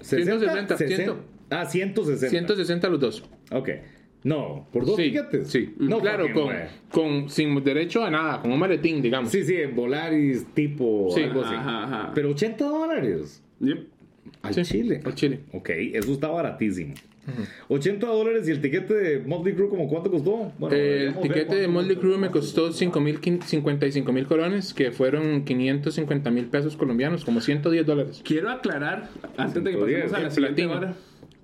[0.00, 1.16] 160, 60.
[1.50, 2.28] Ah, 160.
[2.30, 3.24] 160 los dos.
[3.52, 3.68] Ok.
[4.22, 5.48] No, por dos sí, tiquetes.
[5.48, 6.52] Sí, No, claro, fucking con,
[7.22, 9.30] con, sin derecho a nada, con un maletín, digamos.
[9.30, 11.22] Sí, sí, en Volaris tipo Sí.
[11.22, 11.54] algo así.
[11.54, 12.12] Ajá, ajá.
[12.14, 13.42] Pero 80 dólares.
[13.60, 13.86] Yep.
[14.42, 15.00] Al Sí, Chile.
[15.04, 15.40] al Chile.
[15.52, 16.94] Ok, eso está baratísimo.
[17.68, 20.52] 80 dólares y el tiquete de Motley Crue, ¿como cuánto costó?
[20.58, 21.96] Bueno, el tiquete de Motley.
[21.96, 27.40] Crue me costó 5 mil, 55 mil colones, que fueron 550 mil pesos colombianos, como
[27.40, 28.22] 110 dólares.
[28.24, 30.94] Quiero aclarar, antes de que 110, pasemos a la el siguiente hora,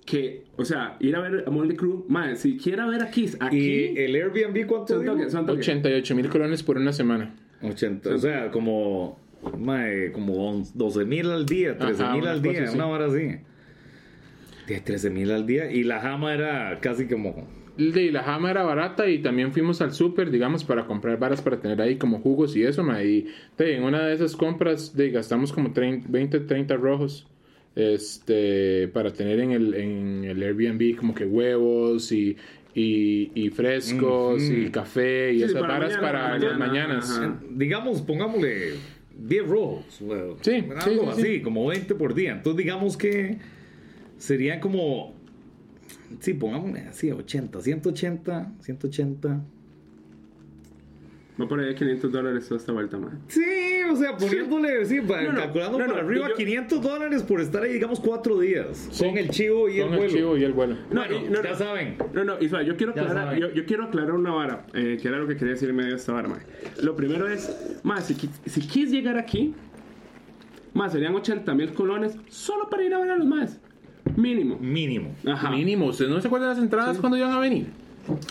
[0.06, 3.56] que, o sea, ir a ver a Moldy Crew, madre, si quiere ver aquí, aquí,
[3.58, 5.14] ¿Y el Airbnb cuánto son dijo?
[5.14, 5.60] toques, son toques.
[5.68, 7.34] 88 mil colones por una semana.
[7.62, 9.18] 80, o sea, como,
[9.58, 13.36] mae, como 12 mil al día, 13 Ajá, mil al día, una hora así.
[14.66, 15.70] De 13 mil al día.
[15.70, 17.46] Y la jama era casi como.
[17.78, 21.60] Y la jama era barata y también fuimos al súper, digamos, para comprar varas para
[21.60, 23.26] tener ahí como jugos y eso, y
[23.58, 27.26] de, en una de esas compras de, gastamos como 30, 20, 30 rojos
[27.74, 32.38] este, para tener en el, en el Airbnb como que huevos y,
[32.74, 36.66] y, y frescos y café y Sí, esas para varas mañana, para para las mañana,
[36.94, 37.10] mañanas.
[37.18, 37.40] ajá.
[37.50, 38.80] Digamos, pongámosle
[39.18, 40.00] 10 rojos.
[40.00, 41.42] well, Sí, algo sí, sí, así, sí.
[41.42, 42.32] como 20 por día.
[42.32, 43.38] Entonces, digamos que
[44.18, 45.14] serían como.
[46.20, 49.44] Sí, pongámosle así, 80, 180, 180.
[51.38, 53.18] Va por ahí 500 dólares toda esta vuelta, madre.
[53.28, 53.42] Sí,
[53.90, 57.22] o sea, poniéndole, sí, pa- No, no, calculando no, no, para arriba yo- 500 dólares
[57.24, 58.88] por estar ahí, digamos, 4 días.
[58.90, 59.04] Sí.
[59.04, 60.14] Con el chivo y Con el el vuelo.
[60.14, 60.76] chivo y el vuelo.
[60.90, 61.56] No, Bueno, y- no, ya no.
[61.56, 61.96] saben.
[62.14, 65.18] No, no, Isra, yo quiero aclarar, yo, yo quiero aclarar una vara, eh, que era
[65.18, 66.40] lo que quería decir en medio de esta vara, mae.
[66.82, 68.14] Lo primero es, más, si,
[68.46, 69.54] si quis llegar aquí,
[70.72, 73.60] más serían 80 mil colones solo para ir a ver a los más.
[74.16, 74.58] Mínimo.
[74.58, 75.14] Mínimo.
[75.26, 75.50] Ajá.
[75.50, 77.66] Mínimo, ¿ustedes no se acuerdan de las entradas cuando iban a venir?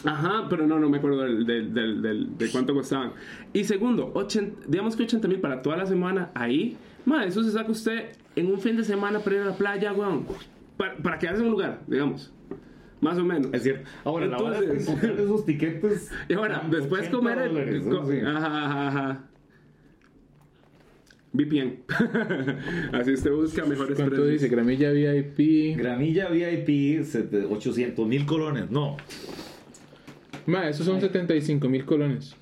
[0.06, 3.12] Ajá, pero no, no me acuerdo del, del, del, del- de cuánto costaban.
[3.54, 6.78] Y segundo, 80, digamos que 80 mil para toda la semana ahí.
[7.06, 9.94] Más, eso se saca usted en un fin de semana para ir a la playa,
[9.94, 10.26] weón.
[10.78, 12.32] Para, para quedarse en un lugar, digamos.
[13.02, 13.54] Más o menos.
[13.54, 13.88] Es cierto.
[14.04, 16.12] Ahora, la verdad es Entonces- que comprar esos tiquetes.
[16.30, 17.50] Y ahora, después 80 comer el.
[17.54, 18.08] dólares, co- ¿no?
[18.08, 18.18] Sí.
[18.26, 19.24] Ajá, ajá, ajá.
[21.34, 21.80] VPN.
[22.94, 24.30] Así usted busca mejores ¿Cuánto precios.
[24.32, 24.48] dice?
[24.48, 25.78] Gramilla VIP.
[25.78, 27.04] Gramilla VIP,
[27.52, 28.72] 800 mil colones.
[28.72, 28.96] No,
[30.46, 32.36] Ma, esos son 75 mil colones.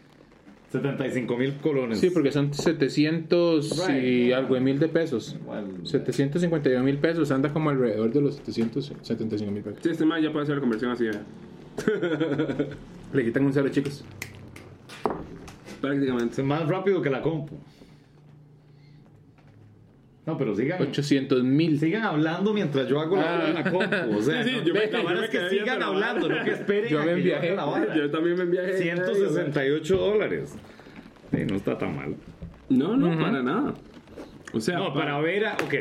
[0.71, 1.99] 75 mil colones.
[1.99, 5.35] Sí, porque son 700 y algo de mil de pesos.
[5.39, 9.79] Igual, 752 mil pesos, anda como alrededor de los 775 mil pesos.
[9.83, 11.11] Sí, este man ya puede hacer la conversión así, ¿eh?
[13.13, 14.03] Le quitan un cero, chicos.
[15.79, 16.41] prácticamente.
[16.41, 17.55] Es más rápido que la compu.
[20.25, 21.79] No, pero sigan, 800 mil.
[21.79, 23.49] sigan hablando mientras yo hago la Ah.
[23.55, 24.17] la compu.
[24.17, 26.43] O sea, Sí, sí, no- yo me- la me es que sigan la hablando, no
[26.45, 27.47] que esperen Yo a me que yo enviajé.
[27.51, 27.95] haga la vara.
[27.95, 28.77] Yo también me envié.
[28.77, 30.55] 168 dólares.
[31.31, 32.15] Sí, no está tan mal.
[32.69, 33.73] No, no, para nada.
[34.53, 35.53] O sea, No, para ver a.
[35.55, 35.73] Ok,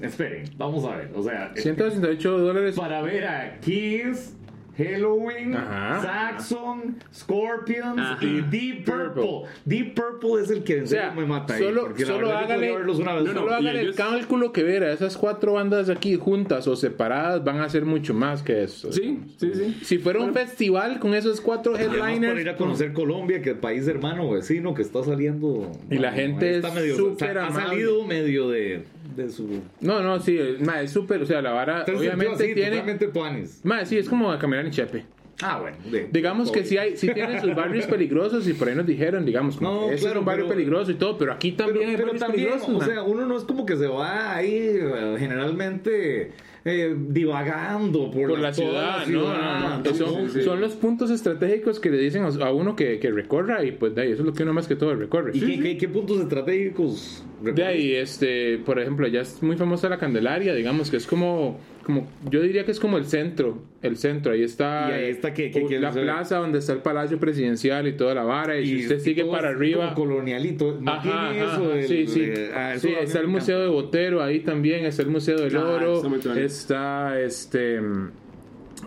[0.00, 1.10] esperen, vamos a ver.
[1.14, 2.76] O sea, 168 dólares.
[2.76, 4.36] para ver a Kiss
[4.76, 6.00] Halloween, Ajá.
[6.02, 8.24] Saxon, Scorpions Ajá.
[8.24, 9.04] y Deep Purple.
[9.22, 9.50] Purple.
[9.64, 11.62] Deep Purple es el que en O serio sea, me mata ahí.
[11.62, 14.92] solo, porque la solo hágale, verlos una vez No, solo el cálculo que ver a
[14.92, 18.92] esas cuatro bandas aquí juntas o separadas van a ser mucho más que eso.
[18.92, 19.76] Sí, sí, sí.
[19.82, 23.50] Si fuera un festival con esos cuatro Además, para ir headliners, a conocer Colombia, que
[23.50, 25.70] el país hermano vecino que está saliendo.
[25.90, 27.68] Y la gente está es medio, súper ha amable.
[27.68, 28.84] salido medio de,
[29.24, 29.48] de su.
[29.80, 33.06] no, no, sí, ma, es súper, o sea, la vara Está en obviamente tiene, totalmente
[33.08, 33.60] tuanis.
[33.64, 35.04] ma, sí, es como caminar en Chepe.
[35.42, 35.78] Ah, bueno.
[35.90, 36.68] de- Digamos que obvio.
[36.68, 39.88] sí hay, sí tienen sus barrios peligrosos y por ahí nos dijeron, digamos, como No,
[39.88, 41.96] que ese claro, es un barrio pero- peligroso y todo, pero aquí Pero, también hay
[41.96, 42.74] pero barrios también, peligrosos.
[42.76, 42.84] o ma.
[42.84, 46.32] sea, uno no es como que se va ahí eh, generalmente
[46.64, 49.84] eh, divagando por, por la ciudad, no, no, no.
[49.84, 50.42] Sí, Son, sí, sí.
[50.44, 54.02] son los puntos estratégicos que le dicen a uno que, que recorra y pues de
[54.02, 55.30] ahí, eso es lo que uno más que todo recorre.
[55.34, 57.24] ¿Y qué, qué- qué puntos estratégicos?
[57.42, 61.58] De ahí, este, por ejemplo, ya es muy famosa la Candelaria, digamos que es como,
[61.90, 65.34] como, yo diría que es como el centro, el centro, ahí está, Y ahí está,
[65.34, 68.58] ¿qué- qué uh, quiere la plaza donde está el Palacio Presidencial y toda la vara,
[68.60, 70.78] y, si usted sigue para arriba, colonialito.
[70.80, 71.68] ¿No Ajá, tiene ajá, eso?
[71.68, 72.20] del- sí, sí.
[72.26, 73.68] de- ah, Sí, está el Museo de.
[73.68, 76.02] Botero ahí también, está el Museo del Ah, Oro,
[76.36, 77.80] está este...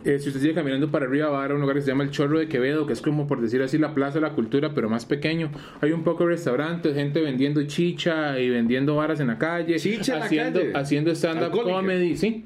[0.05, 2.03] eh, si usted sigue caminando para arriba va a a un lugar que se llama
[2.03, 4.73] el Chorro de Quevedo, que es como por decir así la Plaza de la Cultura,
[4.73, 5.51] pero más pequeño.
[5.81, 9.77] Hay un poco de restaurantes, gente vendiendo chicha y vendiendo varas en la calle.
[9.77, 10.71] Chicha en la haciendo, calle.
[10.75, 12.45] haciendo stand-up comedy, sí.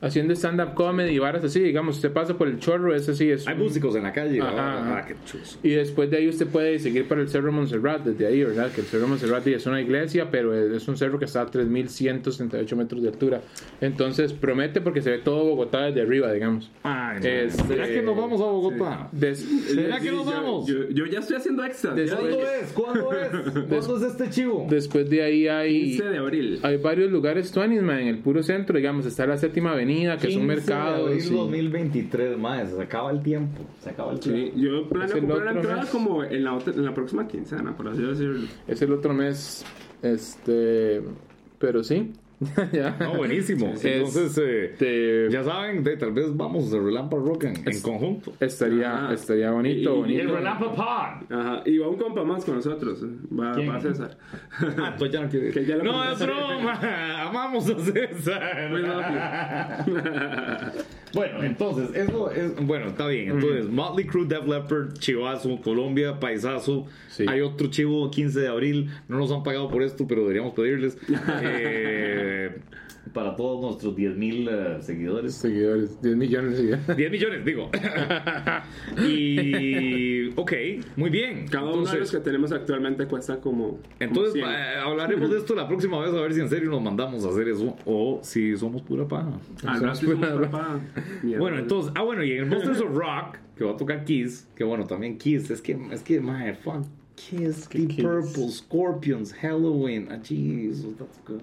[0.00, 3.48] Haciendo stand-up comedy y varas así, digamos, usted pasa por el Chorro, es así, es
[3.48, 4.40] Hay un- músicos en la calle.
[4.40, 4.78] Ajá, ¿verdad?
[4.78, 4.98] ajá.
[4.98, 8.44] Ah, qué y después de ahí usted puede seguir para el Cerro Montserrat, desde ahí,
[8.44, 8.70] ¿verdad?
[8.70, 12.76] Que el Cerro Montserrat es una iglesia, pero es un cerro que está a 3.168
[12.76, 13.40] metros de altura.
[13.80, 16.70] Entonces promete porque se ve todo Bogotá desde arriba, digamos.
[16.82, 17.26] Ay, no.
[17.26, 19.08] Este- ¿Será que nos vamos a Bogotá?
[19.12, 20.66] Des- ¿Será que Sí, nos yo- vamos?
[20.66, 21.96] Yo, yo ya estoy haciendo extras.
[21.96, 22.72] ya Después- ¿Cuándo es?
[22.72, 23.28] ¿Cuándo es?
[23.68, 24.66] ¿Cuándo es este chivo?
[24.70, 26.60] después de ahí hay, 15 de abril.
[26.62, 29.87] hay varios lugares tuanis, ma, en el puro centro, digamos, está la séptima avenida,
[30.18, 31.06] que es un 15 de mercado.
[31.06, 31.34] abril sí.
[31.34, 32.70] 2023, más.
[32.70, 33.62] Se acaba el tiempo.
[33.82, 34.52] Se acaba el tiempo.
[34.56, 35.90] Sí, yo planeo comprar la entrada mes.
[35.90, 38.46] como en la, otra- en la próxima quincena, por así decirlo.
[38.66, 39.64] Es el otro mes,
[40.02, 41.02] este,
[41.58, 42.12] pero sí.
[42.72, 42.96] ya.
[43.00, 43.68] No, buenísimo.
[43.74, 48.32] Es- Entonces, eh, Este, ya saben, de, tal vez vamos a Relampa Rock en, conjunto.
[48.38, 49.14] estaría, Ajá.
[49.14, 50.22] estaría bonito, Y- y- bonito.
[50.22, 51.36] el Relampa Pod.
[51.36, 53.02] Ajá, y va un compa más con nosotros.
[53.04, 54.16] Va, va César.
[54.78, 55.54] Ah, pues ya no quiere ir.
[55.54, 56.78] Que ya lo No, es broma.
[57.28, 58.70] Amamos a Muy César.
[61.12, 62.54] Bueno, entonces, eso es.
[62.66, 63.30] Bueno, está bien.
[63.30, 66.86] Entonces, Motley Crue, Def Leppard, Chivazo, Colombia, Paisazo.
[67.08, 67.24] Sí.
[67.28, 68.90] Hay otro chivo 15 de abril.
[69.08, 70.98] No nos han pagado por esto, pero deberíamos pedirles.
[71.40, 72.56] Eh,
[73.12, 74.48] para todos nuestros 10 mil
[74.80, 75.34] seguidores.
[75.34, 76.96] seguidores, 10 millones de seguidores.
[76.96, 77.70] 10 millones, digo.
[79.06, 80.28] y.
[80.36, 80.52] Ok,
[80.96, 81.46] muy bien.
[81.48, 83.78] Cada uno de los Entonces, que tenemos actualmente cuesta como.
[83.98, 84.60] entonces como 100.
[84.60, 87.28] eh, hablaremos de esto la próxima vez a ver si en serio nos mandamos a
[87.30, 89.32] hacer eso o si somos pura paja.
[89.60, 90.38] Somos pura-.
[91.22, 91.40] Mierda.
[91.40, 94.48] Bueno, entonces, ah, bueno, y en el Monsters of Rock, que va a tocar Kiss,
[94.54, 96.84] que bueno, también Kiss, es que, es que, my fuck,
[97.16, 98.02] Kiss, Deep.
[98.02, 101.40] Purple, Scorpions, Halloween, ah, Jesus, that's good.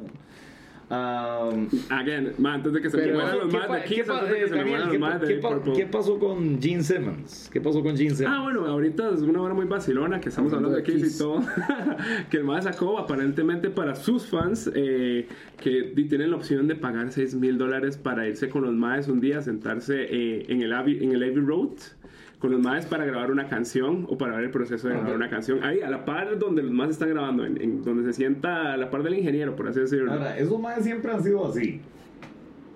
[0.88, 4.10] Um, Again, ma, antes de que se Pero- mueran los ¿qué más de qué Kiss,
[4.10, 5.74] antes de que se Daniel, mueran ¿qué los pa- más de qué.
[5.80, 7.50] ¿Qué pasó con Gene Simmons?
[7.52, 8.36] ¿Qué pasó con Gene Simmons?
[8.38, 11.42] Ah, bueno, ahorita es una hora muy vacilona que estamos hablando de Kiss y todo.
[12.30, 15.28] que el MAE sacó aparentemente para sus fans eh,
[15.60, 19.20] que tienen la opción de pagar 6 mil dólares para irse con los MAES un
[19.22, 21.70] día, sentarse eh, en, el Abbey, en el Abbey Road
[22.40, 25.30] con los MAES para grabar una canción o para ver el proceso de grabar una
[25.30, 25.64] canción.
[25.64, 28.78] Ahí, a la par donde los MAES están grabando, en, en donde se sienta a
[28.78, 30.12] la par del ingeniero, por así decirlo.
[30.12, 31.82] Ahora, esos más siempre han sido así.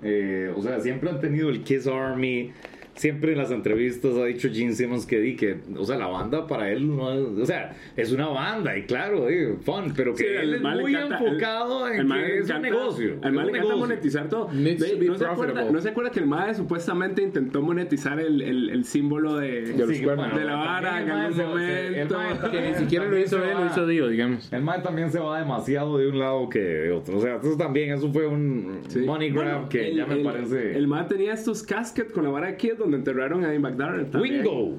[0.02, 2.52] Eh, o sea, siempre han tenido el Kiss Army.
[3.00, 6.46] Siempre en las entrevistas ha dicho Gene Simmons que di que, o sea, la banda
[6.48, 10.24] para él no es, o sea, es una banda y claro, eh, fun, pero que
[10.24, 13.16] Sí, él es muy encanta- enfocado al- en man que le es un encanta- negocio.
[13.22, 13.78] Al un le encanta negocio.
[13.78, 14.48] monetizar todo.
[14.50, 15.72] Be ¿no, se acuerda.
[15.72, 19.96] ¿No se acuerda que el MAE supuestamente intentó monetizar el, el, el símbolo de, De
[19.96, 20.36] Sí, cuernos.
[20.36, 22.18] de la vara en el algún se- se- el momento?
[22.18, 24.52] mae Que ni siquiera lo hizo se él, lo hizo Dio, digamos.
[24.52, 27.18] El MAE también se va demasiado de un lado que de otro.
[27.18, 29.00] O sea, entonces también eso fue un Sí.
[29.00, 30.78] money grab Bueno, que el- ya me el- parece.
[30.78, 34.10] El MAE tenía estos caskets con la vara de Kid donde enterraron a Dimebag Darrell.
[34.10, 34.46] también.
[34.46, 34.78] Wingo.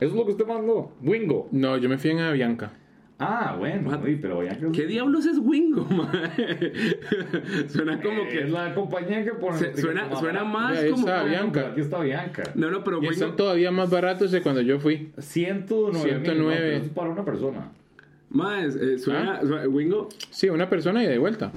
[0.00, 0.92] Eso es lo que usted mandó.
[1.02, 1.48] Wingo.
[1.52, 2.72] No, yo me fui en Avianca.
[3.18, 3.88] Ah, bueno.
[4.02, 7.68] Uy, pero que ¿Qué diablos es Wingo, mae?
[7.68, 8.42] Suena como que...
[8.42, 9.58] es la compañía que pone.
[9.58, 11.02] se- suena, suena más Ahí como...
[11.06, 11.68] está, como- Bianca.
[11.68, 12.42] Aquí está Bianca.
[12.56, 13.12] No, no, pero Y Wingo...
[13.12, 15.12] están todavía más baratos de cuando yo fui.
[15.18, 16.00] 109.
[16.24, 16.56] 109.
[16.60, 17.70] pero eso es para una persona.
[18.30, 19.34] Mae, eh, suena...
[19.34, 19.40] ¿Ah?
[19.46, 20.08] suena- Wingo...
[20.30, 21.52] Sí, una persona y de vuelta.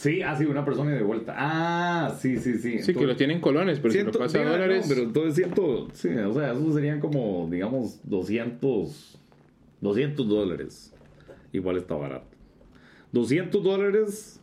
[0.00, 1.34] Sí, ah, sí, una persona y de vuelta.
[1.36, 2.78] Ah, sí, sí, sí.
[2.78, 4.86] Sí, que lo tienen en colones, pero si Ciento- lo pasa a diga, no, dólares.
[4.88, 9.18] pero entonces ciento, sí, o sea, eso serían como, digamos, 200,
[9.82, 10.94] 200 dólares.
[11.52, 12.24] Igual está barato.
[13.12, 14.40] 200 dólares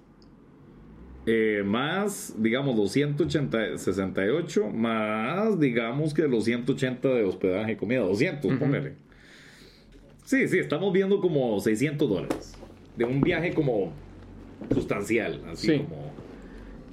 [1.25, 8.01] eh, más, digamos, los 180, 68, más, digamos que los 180 de hospedaje y comida,
[8.01, 8.93] 200, póngale.
[10.23, 12.53] Sí, sí, estamos viendo como 600 dólares.
[12.95, 13.91] De un viaje como
[14.73, 15.77] sustancial, así Sí.
[15.79, 16.11] como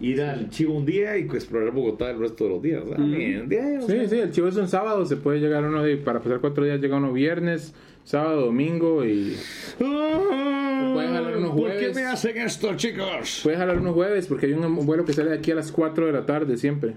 [0.00, 2.82] ir al Chivo un día y explorar Bogotá el resto de los días.
[2.90, 5.96] Ah, o Sí, sea, sí, el chivo es un sábado, se puede llegar uno de,
[5.96, 7.74] para pasar cuatro días, llega uno viernes,
[8.04, 9.36] sábado, domingo y
[9.78, 11.96] Pueden jalar unos ¿Por qué jueves.
[11.96, 13.40] me hacen esto, chicos?
[13.42, 16.06] puedes jalar unos jueves porque hay un vuelo que sale de aquí a las 4
[16.06, 16.94] de la tarde siempre.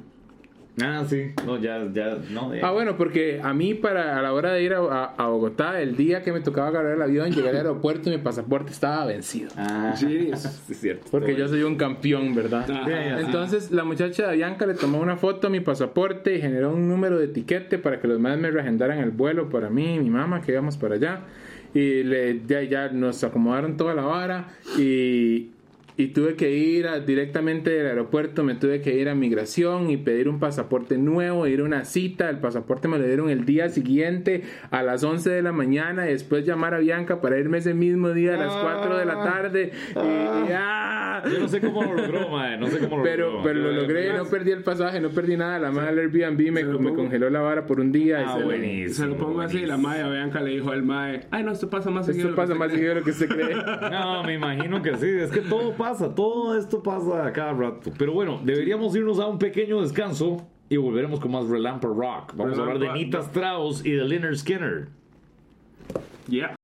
[0.81, 1.31] Ah, sí.
[1.45, 2.53] No, ya, ya, no.
[2.53, 2.67] ya.
[2.67, 5.81] Ah, bueno, porque a mí para a la hora de ir a, a- a Bogotá,
[5.81, 9.05] el día que me tocaba agarrar el avión, llegué al aeropuerto y mi pasaporte estaba
[9.05, 9.49] vencido.
[9.57, 10.29] Ah, Sí.
[10.35, 11.05] sí, es cierto.
[11.09, 12.69] Porque yo soy un campeón, ¿verdad?
[12.69, 13.19] Ajá.
[13.21, 16.87] Entonces la muchacha de Bianca le tomó una foto a mi pasaporte y generó un
[16.87, 20.09] número de etiquete para que los más me reagendaran el vuelo para mí y mi
[20.09, 21.21] mamá que íbamos para allá.
[21.73, 25.49] Y le, ya, ya nos acomodaron toda la vara y,
[25.97, 29.97] y tuve que ir a- directamente del aeropuerto, me tuve que ir a migración y
[29.97, 33.69] pedir un pasaporte nuevo, ir a una cita, el pasaporte me lo dieron el día
[33.69, 37.73] siguiente a las 11 de la mañana y después llamar a Bianca para irme ese
[37.73, 39.71] mismo día a las 4 de la tarde.
[39.95, 41.23] Y, y- ¡ah!
[41.31, 42.57] Yo no sé cómo lo logró, mae.
[42.59, 43.43] No sé cómo lo Pero, logró.
[43.43, 45.57] pero lo logré, no perdí el pasaje, no perdí nada.
[45.57, 48.21] La madre del Airbnb me, me congeló la vara por un día.
[48.21, 48.93] y Ah, se- buenísimo.
[48.93, 51.89] Se lo pongo así, la Maya Bianca le dijo al Mae, ay no, esto pasa
[51.89, 52.25] más seguido.
[52.29, 52.77] Esto pasa más cree".
[52.77, 53.55] seguido de lo que usted cree.
[53.91, 55.07] No, me imagino que sí.
[55.09, 57.91] Es que todo pasa, todo esto pasa a cada rato.
[57.97, 62.33] Pero bueno, deberíamos irnos a un pequeño descanso y volveremos con más Relamper Rock.
[62.35, 64.89] Vamos a hablar de Nita Strauss y de Leonard Skinner.
[66.27, 66.55] Yeah.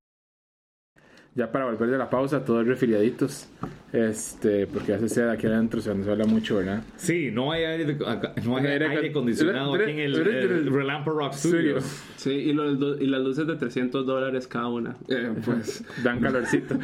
[1.36, 3.48] Ya para volver de la pausa, todos refiliaditos.
[3.94, 6.82] Este, porque ya se sea aquí adentro, se se habla mucho, ¿verdad?
[6.96, 7.96] Sí, no hay aire,
[8.44, 11.78] no hay Aire aire acon- acondicionado aquí en el, el Relamper Rock Studio.
[12.16, 14.96] Sí, y, los do- y las luces de 300 dólares cada una.
[15.08, 15.84] Eh, pues.
[16.04, 16.76] Dan calorcito.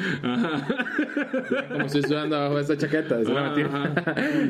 [1.71, 3.19] Como estoy sudando abajo de esta chaqueta.
[3.19, 3.93] Es una mentira.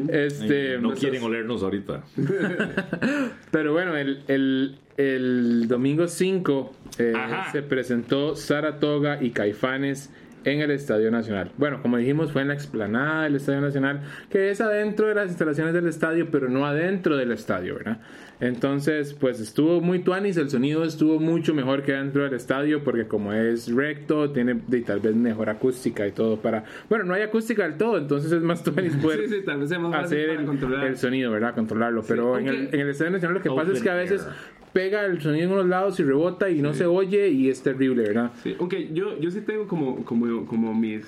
[0.09, 2.03] este, No pues, quieren olernos ahorita.
[3.51, 7.13] Pero bueno, el, el, el domingo 5 eh,
[7.51, 10.09] se presentó Saratoga y Caifanes
[10.45, 11.51] en el Estadio Nacional.
[11.57, 15.29] Bueno, como dijimos, fue en la explanada del Estadio Nacional, que es adentro de las
[15.29, 17.99] instalaciones del estadio, pero no adentro del estadio, ¿verdad?
[18.41, 23.05] Entonces, pues estuvo muy tuanis, el sonido estuvo mucho mejor que dentro del estadio, porque
[23.05, 26.63] como es recto, tiene de, tal vez mejor acústica y todo para...
[26.87, 29.77] Bueno, no hay acústica del todo, entonces es más tuanis poder Sí, sí, tal vez
[29.77, 30.47] más hacer el,
[30.83, 31.53] el sonido, ¿verdad?
[31.53, 32.01] Controlarlo.
[32.07, 34.25] Pero en, el, en el Estadio Nacional lo que pasa es que a veces
[34.73, 38.03] pega el sonido en unos lados y rebota y no se oye y es terrible,
[38.03, 38.31] ¿verdad?
[38.43, 41.05] Sí, aunque yo, yo sí tengo como, como, como mis...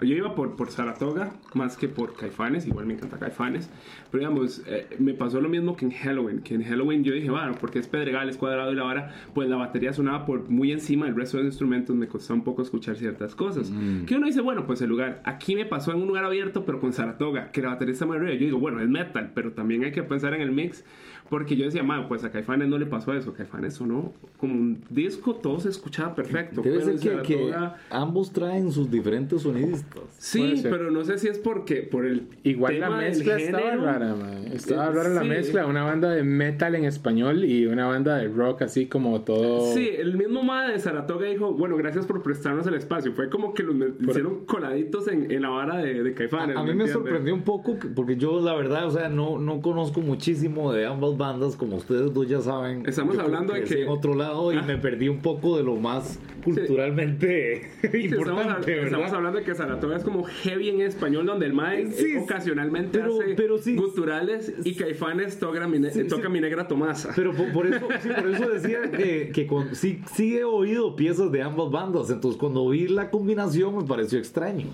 [0.00, 3.70] Yo iba por, por Saratoga más que por Caifanes, igual me encanta Caifanes,
[4.10, 7.30] pero digamos, eh, me pasó lo mismo que en Halloween, que en Halloween yo dije,
[7.30, 10.72] bueno, porque es pedregal, es cuadrado y la vara, pues la batería sonaba por muy
[10.72, 13.72] encima del resto de los instrumentos, me costaba un poco escuchar ciertas cosas.
[14.04, 16.80] Que uno dice, bueno, pues el lugar, aquí me pasó en un lugar abierto, pero
[16.80, 19.84] con Saratoga, que la batería está muy arriba, yo digo, bueno, es metal, pero también
[19.84, 20.84] hay que pensar en el mix,
[21.30, 24.80] porque yo decía, man, pues a Caifanes no le pasó eso, Caifanes sonó como un
[24.90, 26.60] disco, todo se escuchaba perfecto.
[26.62, 27.54] Debe pero ser que, que
[27.90, 30.02] ambos traen sus diferentes sonidistas.
[30.18, 33.62] Sí, pero no sé si es porque por el Igual tema la del mezcla estaba
[33.62, 33.84] género.
[33.84, 34.44] rara, man.
[34.52, 35.28] Estaba Eh, rara la sí.
[35.28, 35.66] mezcla.
[35.66, 39.72] Una banda de metal en español y una banda de rock así como todo.
[39.74, 43.12] Sí, el mismo MAD de Saratoga dijo, bueno, gracias por prestarnos el espacio.
[43.14, 46.56] Fue como que los me- hicieron coladitos en, en la vara de, de Caifanes.
[46.56, 46.92] A mí me entiendes?
[46.92, 50.86] sorprendió un poco que- porque yo la verdad, o sea, no, no conozco muchísimo de
[50.86, 52.84] ambas bandas como ustedes dos ya saben.
[52.86, 54.62] Estamos hablando de que- en otro lado y Ah.
[54.62, 59.54] me perdí un poco de lo más culturalmente Sí, estamos, importante, estamos hablando de que
[59.54, 63.76] Saratoga es como heavy en español, donde el MAE Sí, ocasionalmente pero- hace pero sí.
[63.76, 66.28] guturales y Caifanes toca mi, toca sí.
[66.32, 67.12] mi negra Tomasa.
[67.16, 70.96] Pero por, por eso, sí, por eso decía que, que con- sí, sí he oído
[70.96, 74.66] piezas de ambas bandas, entonces cuando vi la combinación me pareció extraño.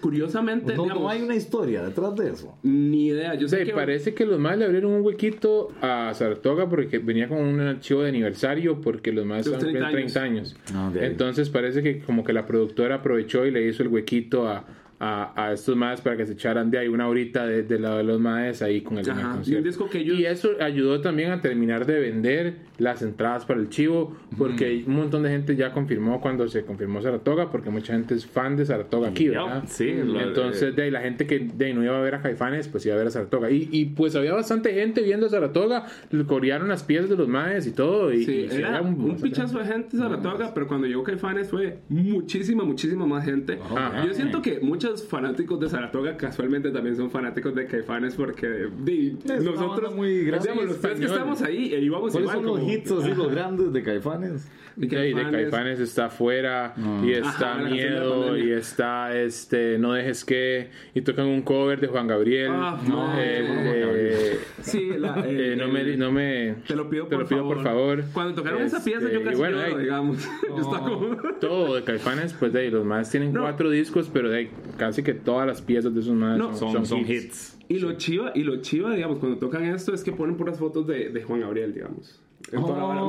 [0.00, 2.56] Curiosamente, No, digamos, no hay una historia detrás de eso.
[2.62, 3.34] ni idea.
[3.34, 6.98] Yo sé Sí, que parece que los más le abrieron un huequito a Saratoga porque
[6.98, 10.56] venía con un archivo de aniversario porque los más estaban 30 cumpliendo 30 años.
[10.74, 11.06] Ah, de ahí.
[11.14, 14.64] Entonces parece que como que la productora aprovechó y le hizo el huequito a,
[15.00, 17.98] a, a estos más para que se echaran de ahí una horita de, de lado
[17.98, 21.00] de los maes ahí con el, Ajá, y un disco que ellos- Y eso ayudó
[21.00, 25.54] también a terminar de vender las entradas para el chivo porque un montón de gente
[25.56, 29.62] ya confirmó cuando se confirmó Saratoga porque mucha gente es fan de Saratoga aquí, ¿verdad?
[29.68, 32.22] sí, lo- Entonces de ahí la gente que de ahí no iba a ver a
[32.22, 35.28] Caifanes pues iba a ver a Saratoga y, y pues había bastante gente viendo a
[35.28, 35.86] Saratoga
[36.26, 39.16] corearon las piezas de los maes y todo y, Sí, y sí, era un, bastante
[39.22, 43.58] pichazo de gente Saratoga, pero cuando llegó Caifanes fue muchísima, muchísima más gente.
[43.62, 44.04] Ajá.
[44.04, 48.68] Yo siento que muchas los fanáticos de Saratoga casualmente también son fanáticos de Caifanes porque
[48.84, 52.44] una nosotros, muy digamos, los tres que estamos ahí, e íbamos ¿Cuáles igual.
[52.46, 54.48] como- hits así, los grandes de Caifanes?
[54.76, 56.74] Y Y de Caifanes está afuera
[57.04, 61.78] y está Ajá, de Miedo y está este No dejes que y tocan un cover
[61.80, 62.50] de Juan Gabriel.
[62.52, 64.38] Ah, no, de-.
[64.62, 67.40] Sí, la, eh, el- no me no me Te lo pido, te por, lo pido
[67.42, 67.54] favor.
[67.56, 68.04] por favor.
[68.12, 70.28] Cuando tocaron esa Este, pieza, yo y casi bueno, lloro, digamos.
[70.48, 71.16] Yo estaba como...
[71.40, 73.42] todo de Caifanes, pues de ahí, los más tienen No.
[73.42, 76.84] cuatro discos, pero de ahí, casi que todas las piezas de esos más No, Son,
[76.84, 77.58] son hits.
[77.68, 80.86] Y lo chiva, y lo chiva, digamos, cuando tocan esto es que ponen puras fotos
[80.86, 82.20] de, de Juan Gabriel, digamos.
[82.54, 82.64] En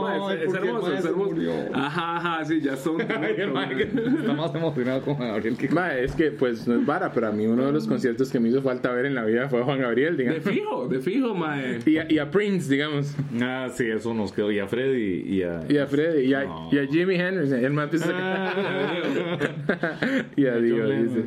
[0.08, 1.36] Ay, es, es hermoso, es hermoso.
[1.74, 3.02] Ajá, ajá, sí, ya son.
[3.02, 5.70] Está más emocionado con Gabriel que.
[5.70, 8.40] Ma, es que pues no es vara, pero a mí uno de los conciertos que
[8.40, 10.44] me hizo falta ver en la vida fue Juan Gabriel, De digamos.
[10.44, 11.80] fijo, de fijo, mae.
[11.86, 13.16] Y a, y a Prince, digamos.
[13.42, 14.52] Ah, sí, eso nos quedó.
[14.52, 15.62] Y a Freddy y a...
[15.70, 16.70] Y a Freddy, y a, No.
[16.72, 17.90] y a Jimi Hendrix, el más
[20.36, 21.24] Y a Dios, dice.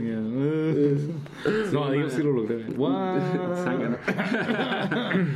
[1.73, 2.67] No, a Dios sí lo logré.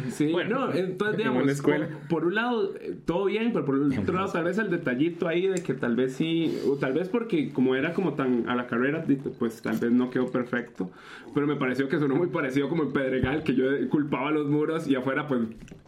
[0.09, 1.89] Sí, Bueno, no, entonces en digamos, una escuela.
[1.89, 4.71] Por, por un lado, eh, todo bien, pero por el otro lado, tal vez el
[4.71, 8.49] detallito ahí de que tal vez sí, o tal vez porque como era como tan
[8.49, 9.05] a la carrera,
[9.39, 10.91] pues tal vez no quedó perfecto,
[11.35, 14.87] pero me pareció que sonó muy parecido como en Pedregal, que yo culpaba los muros
[14.87, 15.41] y afuera pues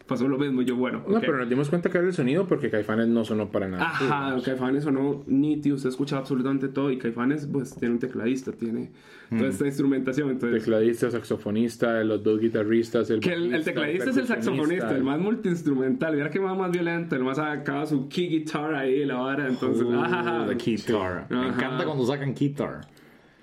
[0.07, 1.03] pasó lo mismo, yo bueno.
[1.07, 3.85] No, pero nos dimos cuenta que era el sonido porque Caifanes no sonó para nada.
[3.89, 8.91] Ajá, Caifanes sonó nítido, usted escucha absolutamente todo y Caifanes pues tiene un tecladista, tiene
[9.29, 10.63] toda esta instrumentación, entonces...
[10.63, 14.95] Tecladista, saxofonista, los dos guitarristas, el Que el, el tecladista es el saxofonista, percusionista.
[14.95, 16.15] el más multiinstrumental.
[16.15, 19.47] Mira que más, más violento, el más acaba su key guitar ahí, la vara.
[19.47, 21.25] Entonces, Uh, ajá, the guitar.
[21.29, 22.81] Me encanta cuando sacan guitar.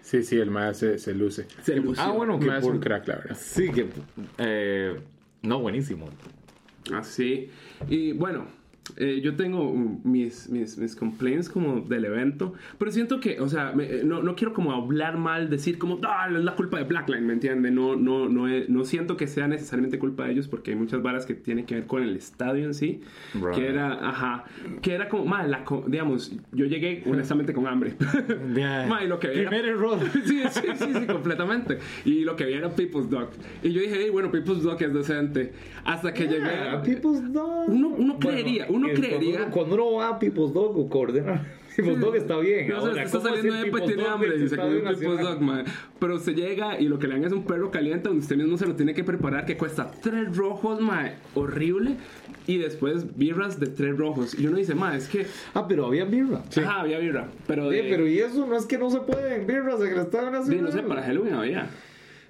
[0.00, 1.46] Sí, sí, el más se, se luce.
[1.62, 2.02] se lució.
[2.02, 2.74] Ah, bueno, El que más por...
[2.74, 3.36] un crack, la verdad.
[3.40, 3.86] Sí, que...
[4.38, 4.96] Eh,
[5.42, 6.08] no, buenísimo.
[6.90, 7.50] Así.
[7.88, 8.46] Y bueno,
[8.96, 13.48] eh, yo tengo mm, mis, mis, mis complaints como del evento, pero siento que, o
[13.48, 16.78] sea, me- eh, no, no quiero como hablar mal, decir como, ah, es la culpa
[16.78, 17.70] de Blackline, ¿me entiende?
[17.70, 21.00] No, no, no, es- no siento que sea necesariamente culpa de ellos porque hay muchas
[21.00, 23.00] varas que tienen que ver con el estadio en sí,
[23.34, 23.54] Right.
[23.54, 24.44] que era, ajá,
[24.82, 27.94] que era como, mal, la, digamos, yo llegué honestamente con hambre.
[28.54, 28.86] Ya.
[28.88, 29.98] Ma, y lo que veía Primer error.
[30.26, 31.78] sí, sí, sí, sí, completamente.
[32.04, 33.30] Y lo que vi era People's Dog.
[33.62, 35.52] Y yo dije, hey, bueno, People's Dog es decente.
[35.84, 36.50] Hasta que llegué.
[36.70, 37.68] Ah, People's Dog.
[37.68, 39.18] Uno- uno creería, uno creería.
[39.18, 41.46] Cuando uno, cuando uno va a People's Dog o coordena,
[41.76, 42.68] People's Dog está bien.
[42.68, 45.20] No, Ahora, está ¿cómo es saliendo de tiene hambre y se People's?
[45.20, 45.64] Dog, man.
[45.98, 48.58] Pero se llega y lo que le dan es un perro caliente donde usted mismo
[48.58, 51.96] se lo tiene que preparar que cuesta tres rojos, ma, horrible.
[52.46, 54.36] Y después birras de tres rojos.
[54.38, 55.26] Y uno dice, ma, es que.
[55.54, 56.42] Ah, pero había birra.
[56.56, 57.28] Ajá, había birra.
[57.46, 57.82] Pero de.
[57.82, 60.62] Sí, pero y eso no es que no se puede en birras en de, Nacional.
[60.62, 61.70] no sé, para Halloween había.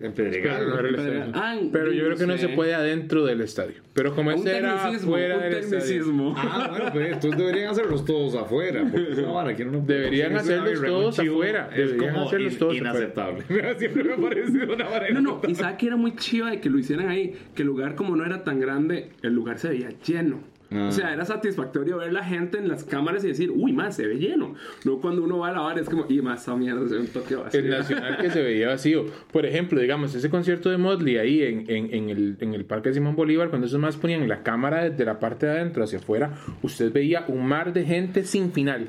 [0.00, 0.62] En Pero, no Pedregal.
[0.62, 1.32] era el Pero- estadio.
[1.34, 2.38] ah, Pero yo creo que no sé.
[2.40, 3.74] se puede adentro del estadio.
[3.94, 5.78] Pero como ese era fuera un del estadio.
[5.78, 6.34] tecnicismo.
[6.36, 8.82] Ah, bueno, pues entonces deberían hacerlos todos afuera.
[8.82, 11.68] Uno no Deberían hacerlos todos chivo afuera.
[11.72, 13.44] Es Deberían como hacerlos in- todos inaceptable.
[13.78, 15.54] Siempre me ha parecido una vara No, no, y inaceptable.
[15.56, 18.24] sabe que era muy chiva de que lo hicieran ahí, que el lugar como no
[18.24, 20.40] era tan grande, el lugar se veía lleno.
[20.74, 20.88] Ah.
[20.88, 24.06] O sea, era satisfactorio ver la gente en las cámaras y decir, uy, más, se
[24.06, 24.54] ve lleno.
[24.84, 27.00] No cuando uno va a la bar es como, y más, esa mierda se ve
[27.00, 27.60] un toque vacío.
[27.60, 29.06] El nacional que se veía vacío.
[29.32, 32.92] Por ejemplo, digamos, ese concierto de Motley ahí en, en, en el, en el Parque
[32.92, 36.32] Simón Bolívar, cuando esos más ponían la cámara desde la parte de adentro hacia afuera,
[36.62, 38.86] usted veía un mar de gente sin final.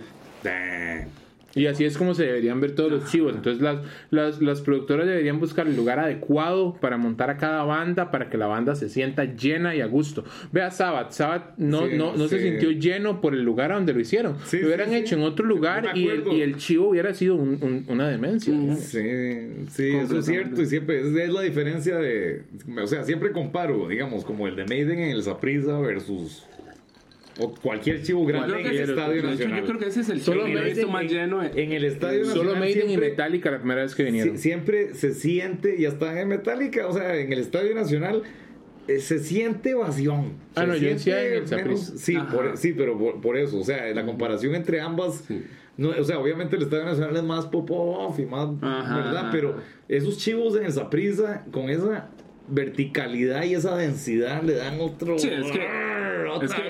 [1.56, 3.36] Y así es como se deberían ver todos los chivos.
[3.36, 3.78] Entonces las,
[4.10, 8.38] las, las productoras deberían buscar el lugar adecuado para montar a cada banda, para que
[8.39, 10.24] la banda se sienta llena y a gusto.
[10.51, 13.93] Vea Sabbath, Sabbath no, Sí, no, no se sintió lleno por el lugar a donde
[13.93, 14.36] lo hicieron.
[14.45, 17.60] Sí, lo hubieran hecho en otro lugar y el, y el chivo hubiera sido un-
[17.62, 18.51] un- una demencia.
[18.78, 18.99] Sí,
[19.70, 20.62] sí, eso es cierto.
[20.62, 22.43] Y siempre es, la diferencia de.
[22.82, 26.47] O sea, siempre comparo, digamos, como el de Maiden en el Saprissa versus.
[27.39, 29.59] O cualquier chivo grande en el Estadio hecho, Nacional.
[29.61, 31.43] Yo creo que ese es el Solo que he visto Maiden más en- lleno.
[31.43, 32.59] En el Estadio Solo Nacional.
[32.59, 34.36] Maiden y siempre- Metallica la primera vez que vinieron.
[34.36, 38.21] Sie- siempre se siente, y hasta en Metallica, o sea, en el Estadio Nacional,
[38.88, 40.34] eh, se siente vación.
[40.55, 43.38] Ah, Se no, yo siente decía en el menos- sí, por, sí, pero por, por
[43.38, 45.23] eso, o sea, la comparación entre ambas,
[45.77, 49.29] no, o sea, obviamente el Estadio Nacional es más pop-off y más, Ajá, ¿verdad?
[49.31, 49.55] Pero
[49.88, 52.09] esos chivos en el Saprissa, con esa
[52.47, 55.17] verticalidad y esa densidad, le dan otro...
[55.17, 55.59] Sí, es que-
[56.29, 56.61] otra- Es que,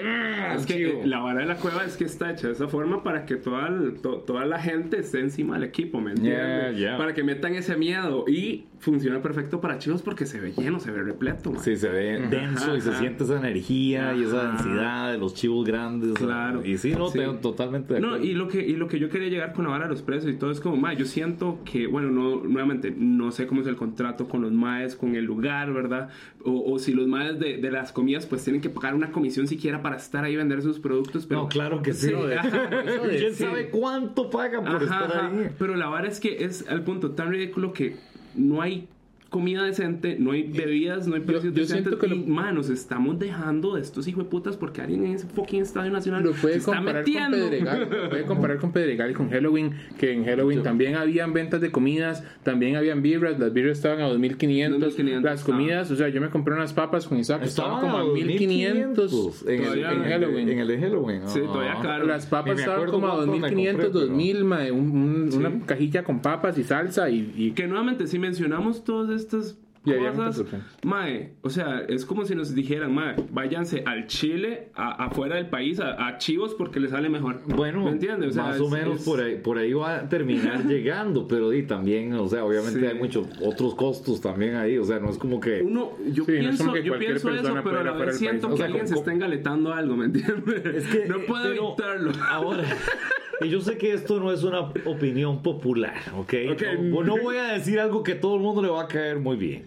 [0.55, 3.03] es que eh, la vara de la cueva es que está hecha de esa forma
[3.03, 6.71] para que toda, el- to- toda la gente esté encima del equipo, ¿me entiendes?
[6.77, 6.97] Yeah, yeah.
[6.97, 10.91] Para que metan ese miedo y funciona perfecto para chivos porque se ve lleno, se
[10.91, 11.61] ve repleto, man.
[11.63, 12.99] Sí, se ve denso y se Ajá.
[12.99, 14.63] siente esa energía y esa Ajá.
[14.63, 16.13] densidad de los chivos grandes.
[16.15, 16.65] Claro.
[16.65, 17.19] Y sí, no, Sí.
[17.19, 18.25] tengo totalmente de No, acuerdo.
[18.25, 20.33] y lo, que, y lo que yo quería llegar con la vara de los precios
[20.33, 23.67] y todo es como, ma, yo siento que, bueno, no, nuevamente, no sé cómo es
[23.67, 26.09] el contrato con los maes, con el lugar, ¿verdad?
[26.43, 29.47] O, o si los maes de, de las comidas, pues tienen que pagar una comisión
[29.47, 31.43] siquiera para estar ahí ahí vender sus productos, pero...
[31.43, 32.11] No, claro que sí.
[32.11, 33.43] ¿Quién sí.
[33.43, 35.49] sabe cuánto pagan por Ajá, estar ahí?
[35.57, 37.97] Pero la vara es que es al punto tan ridículo que
[38.35, 38.87] no hay
[39.33, 41.87] comida decente, no hay bebidas, no hay precios yo decentes.
[41.87, 45.05] siento que lo- y, man, nos estamos dejando de estos hijos de putas porque alguien
[45.07, 47.37] en ese fucking Estadio Nacional Lo se puede está comparar metiendo.
[47.39, 51.33] con Pedregal, lo puede comparar con Pedregal y con Halloween, que en Halloween también habían
[51.33, 55.95] ventas de comidas, también habían birras, las birras estaban a 2500, 2500, las comidas, o
[55.95, 60.03] sea, yo me compré unas papas con Isaac, estaban como a 1500 en el, en
[60.03, 60.49] Halloween.
[60.49, 61.21] En el de Halloween.
[61.27, 61.47] Sí, Ah.
[61.51, 62.05] todavía caro.
[62.05, 65.31] Las Ni papas estaban como a cuántas me 2500, compré, pero- 2000, mae, un- un-
[65.31, 65.37] Sí.
[65.37, 69.91] una cajilla con papas y salsa y, y Que nuevamente, si mencionamos todas estas Y
[69.91, 70.45] cosas,
[70.85, 75.47] mae, o sea, es como si nos dijeran, mae, váyanse al Chile, a- afuera del
[75.49, 77.41] país, a, a Chivos porque les sale mejor.
[77.47, 78.29] Bueno, ¿me entiendes?
[78.29, 81.27] O sea, más o es- menos es- por ahí por ahí va a terminar llegando,
[81.27, 82.85] pero y también, o sea, obviamente Sí.
[82.85, 86.31] hay muchos otros costos también ahí, o sea, no es como que Uno, yo Sí,
[86.31, 88.55] no es pienso, como que yo pienso eso, pero a la vez siento O que
[88.57, 90.65] sea, alguien con- se está engaletando algo, ¿me entiendes?
[90.65, 92.11] Es que, no puedo pero evitarlo.
[92.29, 92.63] Ahora,
[93.41, 96.33] y yo sé que esto no es una opinión popular, ¿ok?
[96.51, 96.61] Ok.
[96.81, 99.35] No, no voy a decir algo que todo el mundo le va a caer muy
[99.37, 99.63] bien.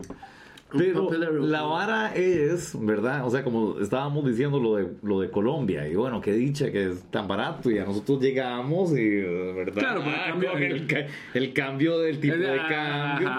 [0.76, 3.24] Pero la vara es, ¿verdad?
[3.24, 6.90] O sea, como estábamos diciendo lo de, lo de Colombia, y bueno, qué dicha que
[6.90, 9.74] es tan barato, y a nosotros llegamos y, ¿verdad?
[9.78, 13.30] Claro, Ah, cambio- con el, el cambio del tipo de cambio.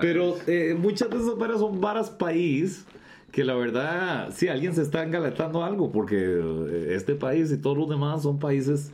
[0.00, 2.86] Pero eh, muchas de esas varas son varas país
[3.32, 7.76] que la verdad, sí, alguien se está engaletando algo, porque eh, este país y todos
[7.76, 8.92] los demás son países,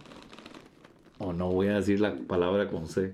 [1.18, 3.12] o no voy a decir la palabra con C,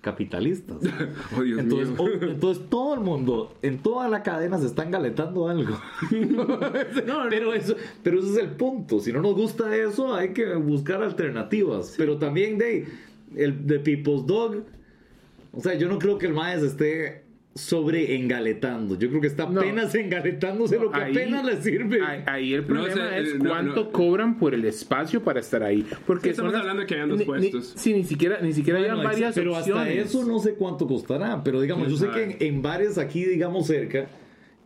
[0.00, 0.78] capitalistas.
[1.36, 1.98] Oh, Dios entonces, mío.
[2.02, 5.78] o- entonces todo el mundo, en toda la cadena se está engaletando algo.
[7.30, 9.00] pero, eso, pero ese es el punto.
[9.00, 11.94] Si no nos gusta eso, hay que buscar alternativas.
[11.96, 12.86] Pero también de
[13.36, 14.62] el de People's Dog.
[15.52, 17.22] O sea, yo no creo que el maestro esté
[17.54, 18.98] sobre engaletando.
[18.98, 19.60] Yo creo que está No.
[19.60, 22.00] apenas engaletándose lo que Ahí- apenas le sirve.
[22.02, 23.92] Ahí, ahí el No, problema o sea, es eh, no, cuánto no.
[23.92, 25.86] cobran por el espacio para estar ahí.
[26.06, 27.72] Porque Sí, estamos las- hablando de que habían dos ni- ni- puestos.
[27.76, 29.86] sí, ni siquiera, ni siquiera Bueno, habían varias pero opciones.
[29.88, 31.42] hasta eso no sé cuánto costará.
[31.44, 34.06] Pero digamos, yo sé que en, en bares aquí, digamos, cerca,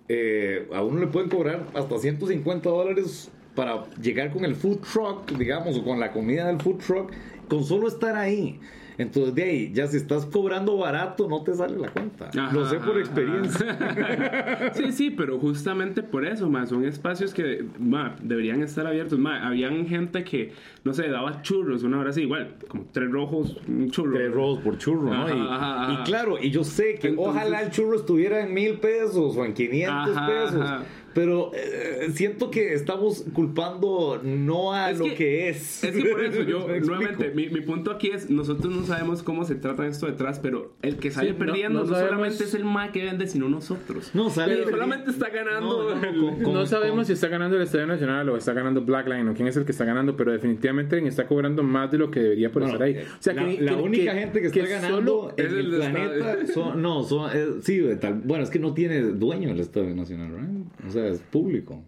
[0.08, 5.32] eh, a uno le pueden cobrar hasta 150 dólares para llegar con el food truck,
[5.36, 7.10] digamos, o con la comida del food truck,
[7.48, 8.58] con solo estar ahí.
[8.98, 12.30] Entonces, de ahí, ya si estás cobrando barato, no te sale la cuenta.
[12.34, 14.72] Ajá, Lo sé por ajá, experiencia.
[14.74, 19.18] Sí, sí, pero justamente por eso, más son espacios que ma, deberían estar abiertos.
[19.18, 23.58] Ma, habían gente que, no sé, daba churros una hora así, igual, como tres rojos,
[23.68, 24.16] un churro.
[24.16, 25.28] Tres rojos por churro, ¿no?
[25.28, 25.92] Y, ajá, ajá.
[25.92, 29.44] y claro, y yo sé que Entonces- ojalá el churro estuviera en mil pesos o
[29.44, 30.70] en 500 Ajá, pesos.
[31.16, 35.82] Pero eh, siento que estamos culpando no a Es lo que- que, es.
[35.82, 39.44] Es que por eso yo, nuevamente, mi, mi punto aquí es, nosotros no sabemos cómo
[39.46, 42.92] se trata esto detrás, pero el que sale Sí, perdiendo no solamente es el ma
[42.92, 44.10] que vende, sino nosotros.
[44.12, 47.28] No, sale solamente está ganando No, no, el- con- con- no sabemos con- si está
[47.28, 50.16] ganando el Estadio Nacional o está ganando Blackline o quién es el que está ganando,
[50.18, 52.94] pero definitivamente está cobrando más de lo que debería por Bueno, estar ahí.
[52.94, 55.58] eh, O sea, la, que- la que- única gente que está ganando en es el,
[55.60, 59.00] el de planeta son, no, son, eh, sí, de tal, bueno, es que no tiene
[59.00, 60.86] dueño el Estadio Nacional, ¿right?
[60.86, 61.82] O sea, es público.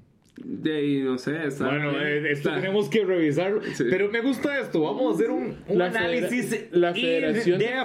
[0.44, 3.60] De ahí, no sé, está Bueno, bien, eh, esto está- tenemos que revisarlo.
[3.74, 3.84] Sí.
[3.90, 4.80] Pero me gusta esto.
[4.82, 6.66] Vamos a hacer un, un La federa- análisis.
[6.70, 7.84] la federación- de La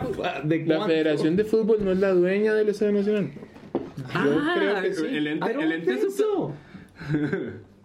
[0.65, 3.31] cuánto- Federación de Fútbol no es la dueña del Estadio Nacional.
[4.13, 5.05] Ah, creo que sí.
[5.17, 6.53] el ente, el ente think es- so.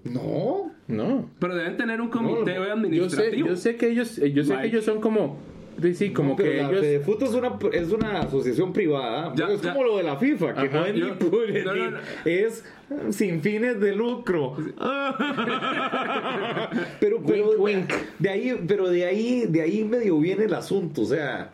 [0.05, 0.73] no.
[0.87, 1.31] No.
[1.39, 3.49] Pero deben tener un comité No, Yo sé, administrativo.
[3.49, 5.39] yo sé que ellos, yo sé que ellos son como,
[5.83, 6.81] sí, sí, como No, que la ellos.
[6.81, 9.33] Fedefut es una, es una asociación privada.
[9.37, 9.73] Ya, es ya.
[9.73, 11.91] como lo de la FIFA, que Ajá, no es yo- ni pu- no, ni- no,
[11.93, 11.99] no.
[12.25, 12.65] es
[13.11, 14.57] sin fines de lucro.
[17.01, 17.93] pero, pero Wink, wink.
[18.19, 21.51] de ahí, pero de ahí, de ahí medio viene el asunto, o sea.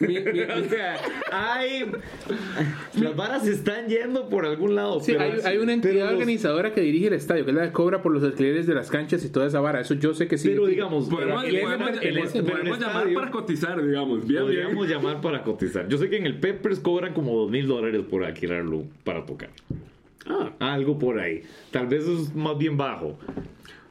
[0.00, 0.96] Mi- mi- O sea,
[1.30, 1.84] hay.
[3.00, 5.00] Las varas se están yendo por algún lado.
[5.00, 7.56] Sí, pero- hay, hay una entidad pero los- organizadora que dirige el estadio, que es
[7.56, 9.80] la que cobra por los alquileres de las canchas y toda esa vara.
[9.80, 10.48] Eso yo sé que sí.
[10.48, 14.26] Pero digamos, podemos llamar estadio- para cotizar, digamos.
[14.26, 14.62] Bien, bien.
[14.66, 15.88] Podríamos llamar para cotizar.
[15.88, 19.50] Yo sé que en el Peppers cobran como dos mil dólares por alquilarlo para tocar.
[20.26, 21.42] Ah, Algo por ahí.
[21.70, 23.18] Tal vez es más bien bajo.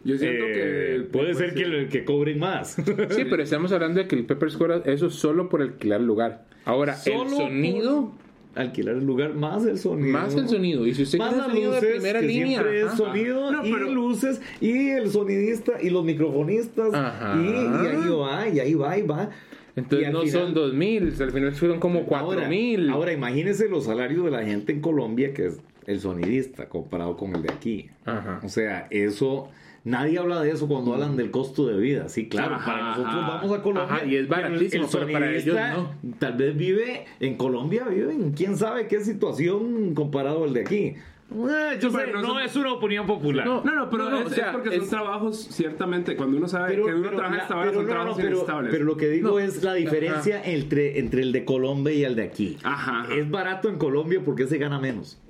[0.04, 2.76] Yo siento Eh, que puede pues, ser que, le- que cobren más.
[3.10, 6.46] Sí, pero estamos hablando de que el Peppers cobra eso solo por alquilar el lugar.
[6.66, 8.12] Ahora, Solo el sonido,
[8.56, 10.12] Alquilar el lugar más el sonido.
[10.18, 10.86] más el sonido.
[10.88, 12.46] Y si usted Más quiere las sonido de luces, primera que línea.
[12.62, 17.36] siempre es sonido No, y pero- luces y el sonidista y los microfonistas Ajá.
[17.40, 19.30] y, y ahí va y ahí va y va.
[19.76, 22.90] Entonces no final- son dos mil, al final fueron como cuatro mil.
[22.90, 27.36] Ahora imagínese los salarios de la gente en Colombia que es el sonidista comparado con
[27.36, 27.90] el de aquí.
[28.06, 28.42] Ajá.
[28.44, 29.48] O sea, eso
[29.84, 32.10] nadie habla de eso cuando hablan del costo de vida.
[32.10, 33.28] Sí, claro, Ajá, para nosotros ajá.
[33.42, 33.96] vamos a Colombia.
[33.96, 35.96] Ajá, y es pero el- baratísimo, el pero para ellos no.
[36.20, 40.96] Tal vez vive en Colombia, vive en quién sabe qué situación comparado al de aquí.
[41.32, 43.46] Eh, yo sé, pero no son- es una opinión popular.
[43.46, 46.38] No, No, no, pero No, es, o sea, es porque son es- trabajos, ciertamente, cuando
[46.38, 48.72] uno sabe que uno trabaja la- esta hora, son pero no, no, trabajos pero- inestables.
[48.72, 52.24] pero lo que digo es la diferencia entre, entre el de Colombia y el de
[52.24, 52.58] aquí.
[52.64, 53.14] Ajá, ajá.
[53.14, 55.22] Es barato en Colombia porque se gana menos.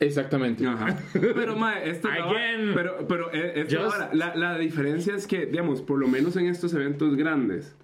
[0.00, 0.66] Exactamente.
[0.66, 0.98] Ajá.
[1.12, 2.38] Pero, mae, esto es la vara.
[2.38, 2.72] Again.
[2.74, 6.06] Pero, pero eh, esto es la Just- la, la diferencia es que, digamos, por lo
[6.08, 7.74] menos en estos eventos grandes,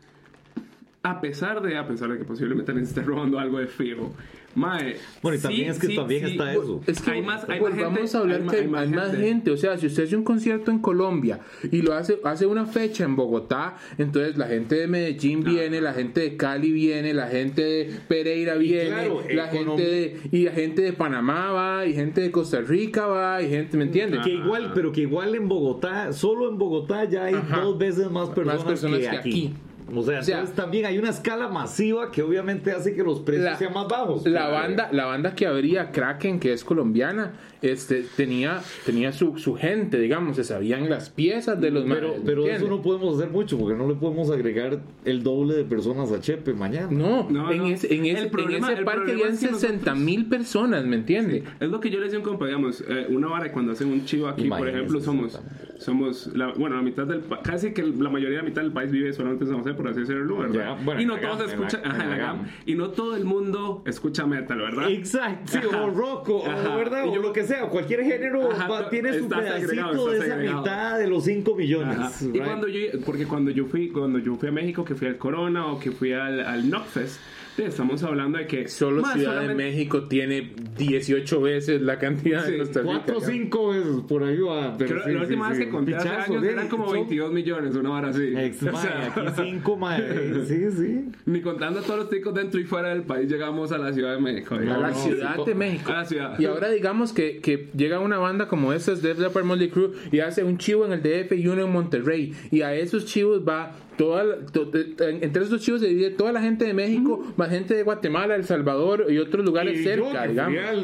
[1.05, 4.13] a pesar de, a pesar de que posiblemente se esté robando algo de fijo,
[4.55, 4.97] mae.
[5.21, 6.81] Bueno, y sí, también es que sí, también sí, está eso.
[6.87, 8.89] Es que Hay más- hay más volvamos gente, a hablar hay que hay, más hay
[8.91, 9.27] más gente.
[9.27, 9.51] gente.
[9.51, 11.41] O sea, si usted hace un concierto en Colombia
[11.73, 15.93] y lo hace, hace una fecha en Bogotá, entonces la gente de Medellín viene, la
[15.93, 20.53] gente de Cali viene, la gente de Pereira viene, claro, la gente de, y la
[20.53, 24.21] gente de Panamá va, y gente de Costa Rica va, y gente, ¿me entiende?
[24.23, 27.61] Que igual, pero que igual en Bogotá, solo en Bogotá ya hay Ajá.
[27.63, 29.31] dos veces más personas, personas que, que aquí.
[29.31, 29.55] aquí.
[29.95, 33.21] O sea, O sea, entonces también hay una escala masiva que obviamente hace que los
[33.21, 34.27] precios la, sean más bajos.
[34.27, 37.33] la banda la banda que abría Kraken que es colombiana
[37.63, 42.19] este tenía tenía su, su gente digamos se sabían las piezas de los Pero, maes,
[42.21, 45.65] ¿me pero eso no podemos hacer mucho porque no le podemos agregar el doble de
[45.65, 46.89] personas a Chepe mañana.
[46.91, 47.67] No, No, en no.
[47.67, 51.45] ese, en ese, en ese parque problema habían es que 60 mil personas, ¿me entiende?
[51.61, 53.89] Es lo que yo le decía a un compa, digamos, eh, una hora cuando hacen
[53.93, 55.41] un chivo aquí, por ejemplo, somos,
[55.79, 58.73] somos la, bueno, la mitad del pa- casi que la mayoría de la mitad del
[58.73, 60.77] país vive solamente en San José, por así decirlo, ¿verdad?
[60.79, 62.37] Ya, bueno, y no todos GAM, escuchan, en ajá, en la la GAM.
[62.43, 62.47] GAM.
[62.67, 64.91] y no todo el mundo escucha metal, ¿verdad?
[64.91, 66.77] Exacto, sí, o rock, o, Ajá.
[66.77, 67.05] ¿verdad?
[67.07, 70.37] Y o yo- lo que sea, cualquier género Ajá, va- tiene su pedacito de esa
[70.37, 71.99] mitad de los 5 millones.
[71.99, 72.13] Ajá.
[72.21, 72.45] Y right?
[72.45, 75.67] cuando yo, porque cuando yo fui, cuando yo fui a México, que fui al Corona
[75.67, 77.21] o que fui al, al Knockfest,
[77.59, 82.45] estamos hablando de que Solo más Ciudad solamente- de México tiene 18 veces la cantidad
[82.45, 82.93] Sí, de Costa Rica.
[82.95, 84.75] Cuatro o cinco veces por ahí va.
[84.79, 86.95] Pero Creo- sí, la última sí, vez que conté hace años sí, eran como son-
[86.95, 88.33] 22 millones, una hora así.
[88.37, 90.45] Ex, O sea, aquí cinco, mae.
[90.47, 91.09] Sí, sí.
[91.27, 94.21] Ni contando todos los ticos dentro y fuera del país, llegamos a la Ciudad de
[94.21, 94.55] México.
[94.55, 94.83] A digamos.
[94.83, 95.93] la no, Ciudad sí, de México.
[95.93, 96.39] A la ciudad.
[96.39, 100.21] Y ahora digamos que, que llega una banda como esta, Def Leppard Motley Crue, y
[100.21, 102.33] hace un chivo en el DF y uno en Monterrey.
[102.51, 103.73] Y a esos chivos va
[104.03, 107.51] toda la- to- en- entre esos chivos se divide toda la gente de México, más
[107.51, 110.55] gente de Guatemala, El Salvador y otros lugares Y yo cerca, que digamos.
[110.55, 110.79] fui al,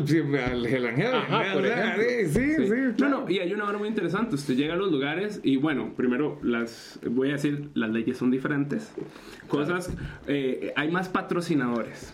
[0.65, 0.65] al
[1.17, 2.03] Ajá, por ejemplo.
[2.09, 3.21] Sí, sí, sí, No, claro.
[3.25, 4.37] no, y hay una hora muy interesante.
[4.37, 8.31] Usted llega a los lugares y, bueno, primero, las voy a decir, las leyes son
[8.31, 8.93] diferentes.
[9.49, 9.91] Cosas,
[10.29, 12.13] eh, hay más patrocinadores.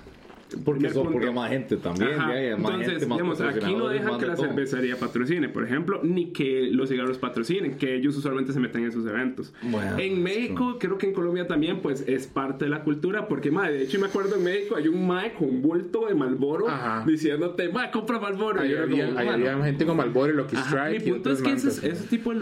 [0.64, 2.11] Porque son hay más gente también.
[2.16, 4.46] Ya hay más Entonces, gente, más digamos, aquí no dejan que de la todo.
[4.46, 8.88] cervecería patrocine, por ejemplo, ni que los cigarros patrocinen, que ellos usualmente se meten en
[8.88, 9.52] esos eventos.
[9.62, 13.50] Bueno, en México, creo que en Colombia también, pues es parte de la cultura, porque,
[13.50, 16.68] madre, de hecho, me acuerdo en México hay un mae con un bulto de Malboro
[16.68, 17.05] Ajá.
[17.07, 18.61] diciéndote, mae, compra Malboro.
[18.61, 21.12] Ahí Y había, como, ahí "Mano, había gente como Albore, Lucky Ajá, Strike mi y
[21.12, 21.86] punto es que mantas, esos, sí.
[21.88, 22.40] ese tipo de,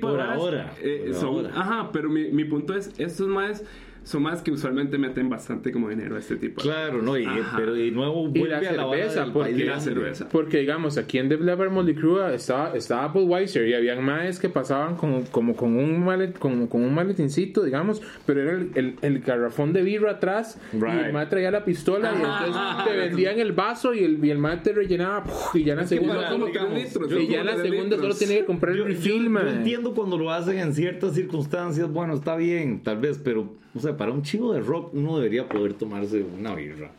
[0.00, 1.50] Por varas, ahora, eh, por son, ahora.
[1.54, 3.62] ajá, pero mi, mi punto es, estos más
[4.04, 6.60] son más que usualmente meten bastante como dinero a este tipo.
[6.62, 7.56] Claro, no, y, Ajá.
[7.56, 10.28] pero de nuevo Y vuelve la a la cerveza, porque Y la cerveza.
[10.28, 14.96] Porque digamos, aquí en Leppard Motley Crue estaba, estaba Budweiser y habían maes que pasaban
[14.96, 19.20] con, como con un malet, con, con un maletincito, digamos, pero era el, el, el
[19.20, 21.06] garrafón de birra atrás y Right.
[21.06, 23.00] el mae traía la pistola y Ajá, entonces ajá, te ajá.
[23.00, 25.54] vendían el vaso y el, y el mae te rellenaba ¡puf!
[25.56, 28.14] y ya en la segunda como digamos, litros, y ya en la como segunda solo
[28.14, 29.50] tenía que comprar el Yo, refill, yo- yo mae.
[29.50, 33.96] entiendo cuando lo hacen en ciertas circunstancias, bueno, está bien, tal vez, pero, o sea,
[33.96, 36.90] para un chivo de rock uno debería poder tomarse una birra.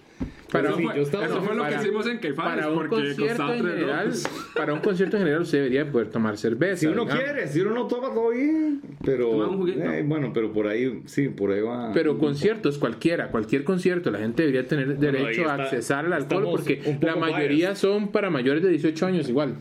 [0.51, 2.89] Para un- fue, yo estaba- eso fue lo que hicimos en Caifanes, para un porque
[2.89, 4.13] concierto en general,
[4.55, 6.77] para un concierto en general usted debería poder tomar cerveza.
[6.77, 10.67] Si uno quiere, si uno no toma todo bien, pero un eh, bueno, pero por
[10.67, 11.91] ahí sí, por ahí va.
[11.93, 16.81] Pero conciertos, cualquiera, cualquier concierto, la gente debería tener derecho a accesar al alcohol porque
[16.85, 19.55] un la mayoría son para mayores de 18 años igual.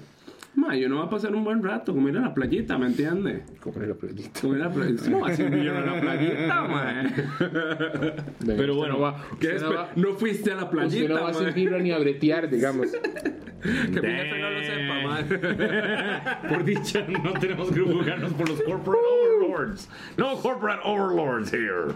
[0.56, 2.86] Ma, yo no va a pasar un buen rato, como ir a la playita, ¿me
[2.86, 3.42] entiendes?
[3.60, 4.40] Como en la playita.
[4.40, 5.02] Como ir a la playita.
[5.04, 7.02] ¿Cómo va a ser un millón a la playita, ma?
[7.38, 9.62] Pero Pero bueno, no, va, ¿Qué usted es?
[9.62, 12.48] no va, No fuiste a la usted playita, no va a birra ni a bretear,
[12.48, 12.88] digamos.
[12.92, 16.48] Que mi jefe no lo sepa, ma.
[16.48, 19.88] por dicha, no tenemos que juzgarnos por los corporate overlords.
[20.16, 21.94] No corporate overlords here.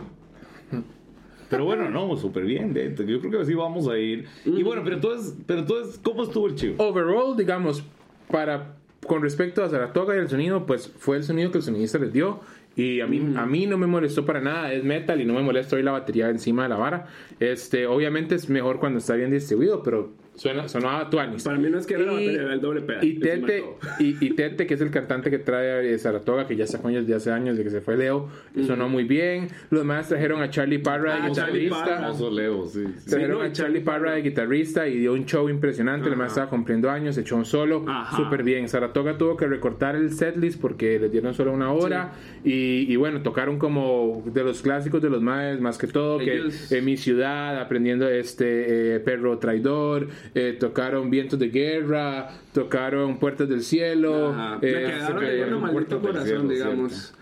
[1.50, 2.74] Pero bueno, no, súper bien.
[2.74, 4.26] de- Yo creo que sí vamos a ir.
[4.44, 6.74] Y bueno, pero entonces, pero entonces ¿cómo estuvo el chivo?
[6.82, 7.82] Overall, digamos,
[8.30, 8.74] para
[9.06, 12.12] con respecto a Saratoga y el sonido, pues fue el sonido que el sonidista les
[12.12, 12.40] dio.
[12.76, 15.42] Y a mí, a mí no me molestó para nada, es metal y no me
[15.42, 17.06] molesta oír la batería encima de la vara.
[17.40, 21.42] Este, obviamente es mejor cuando está bien distribuido, pero suena, sonaba tuanis.
[21.44, 23.04] Para mí no es que era la Y- batería, era el doble pedal.
[23.04, 23.64] Y de Tete,
[23.98, 26.90] y, y Tete, que es el cantante que trae a Saratoga, que ya está con
[26.92, 29.48] ellos de hace años, de que se fue Leo, y sonó muy bien.
[29.70, 31.84] Los demás trajeron a Charlie Parra de Ah, Charlie guitarrista.
[31.84, 32.00] Parra.
[32.08, 32.84] Famoso Leo, sí.
[32.98, 33.10] sí.
[33.10, 36.08] Trajeron Sí, no, a Charlie Parra de guitarrista y dio un show impresionante.
[36.08, 37.84] El más estaba cumpliendo años, echó un solo
[38.16, 38.68] súper bien.
[38.68, 42.12] Saratoga tuvo que recortar el setlist porque les dieron solo una hora.
[42.44, 46.66] Y, y bueno, tocaron como de los clásicos de los más, más que todo, Ellos-
[46.68, 53.18] que en mi ciudad, aprendiendo este eh, Perro Traidor, eh, tocaron Vientos de Guerra, tocaron
[53.18, 54.28] Puertas del Cielo.
[54.28, 54.58] Ajá.
[54.62, 57.14] eh, quedaron de bueno, maldito corazón, Cielo, digamos.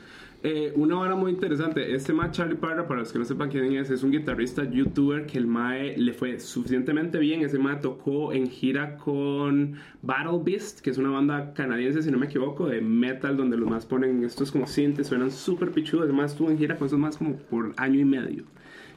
[0.48, 1.94] Eh, una hora muy interesante.
[1.94, 5.26] Este mae Charlie Parra, para los que no sepan quién es, es un guitarrista youtuber
[5.26, 7.40] que el mae le fue suficientemente bien.
[7.42, 12.18] Ese mae tocó en gira con Battle Beast, que es una banda canadiense, si no
[12.18, 16.04] me equivoco, de metal, donde los más ponen estos como sintes, suenan súper pichudos.
[16.04, 18.44] Además, estuvo en gira con esos más como por año y medio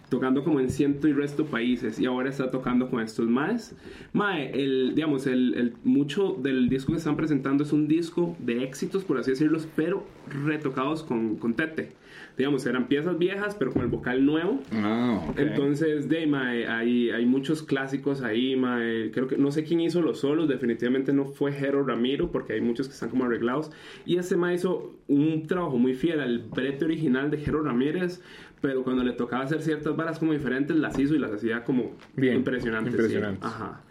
[0.09, 3.75] tocando como en ciento y resto países y ahora está tocando con estos más.
[4.13, 8.63] Mae, el, digamos, el, el- mucho del disco que están presentando es un disco de
[8.63, 10.03] éxitos, por así decirlo, pero
[10.45, 11.91] retocados con, con Tete.
[12.37, 14.61] Digamos, eran piezas viejas, pero con el vocal nuevo.
[14.71, 15.39] Ah, ok.
[15.39, 19.11] Entonces, de mae, hay, hay muchos clásicos ahí, mae.
[19.11, 22.61] Creo que no sé quién hizo los solos, definitivamente no fue Jero Ramiro, porque hay
[22.61, 23.71] muchos que están como arreglados.
[24.05, 28.21] Y ese mae hizo un trabajo muy fiel al brete original de Jero Ramírez,
[28.61, 31.95] pero cuando le tocaba hacer ciertas varas como diferentes, las hizo y las hacía como
[32.15, 32.93] Bien, impresionantes.
[32.93, 32.99] sí.
[32.99, 33.43] impresionantes.
[33.45, 33.81] Ajá.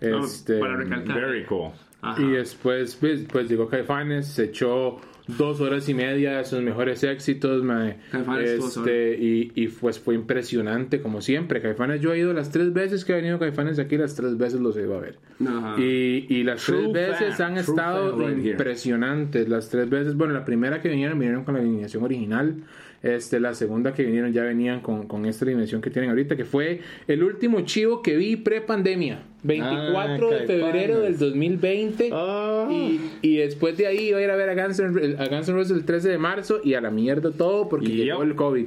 [0.00, 1.14] Este, para recalcar.
[1.20, 1.70] Very cool.
[2.02, 2.20] Ajá.
[2.22, 7.04] Y después, pues, pues llegó Caifanes, se echó dos horas y media de sus mejores
[7.04, 7.98] éxitos, mae.
[8.42, 11.60] Este, y, y pues fue impresionante, como siempre.
[11.60, 14.60] Caifanes, yo he ido las tres veces que ha venido Caifanes aquí, las tres veces
[14.60, 15.18] los he ido a ver.
[15.46, 15.74] Ajá.
[15.78, 18.50] Y, y las True tres veces fan, han true estado right here.
[18.52, 19.48] impresionantes.
[19.48, 22.54] Las tres veces, bueno, la primera que vinieron, vinieron con la alineación original.
[23.02, 26.44] Este, la segunda que vinieron ya venían con, con esta dimensión que tienen ahorita, que
[26.44, 29.29] fue el último chivo que vi pre-pandemia.
[29.42, 31.18] 24 de Ah, febrero Caifanes.
[31.20, 32.10] del 2020.
[32.12, 32.68] Ah.
[32.70, 35.48] Y, y después de ahí iba a ir a ver a Guns, N' a Guns
[35.48, 38.04] N' Roses el 13 de marzo y a la mierda todo porque Yep.
[38.06, 38.66] llegó el COVID.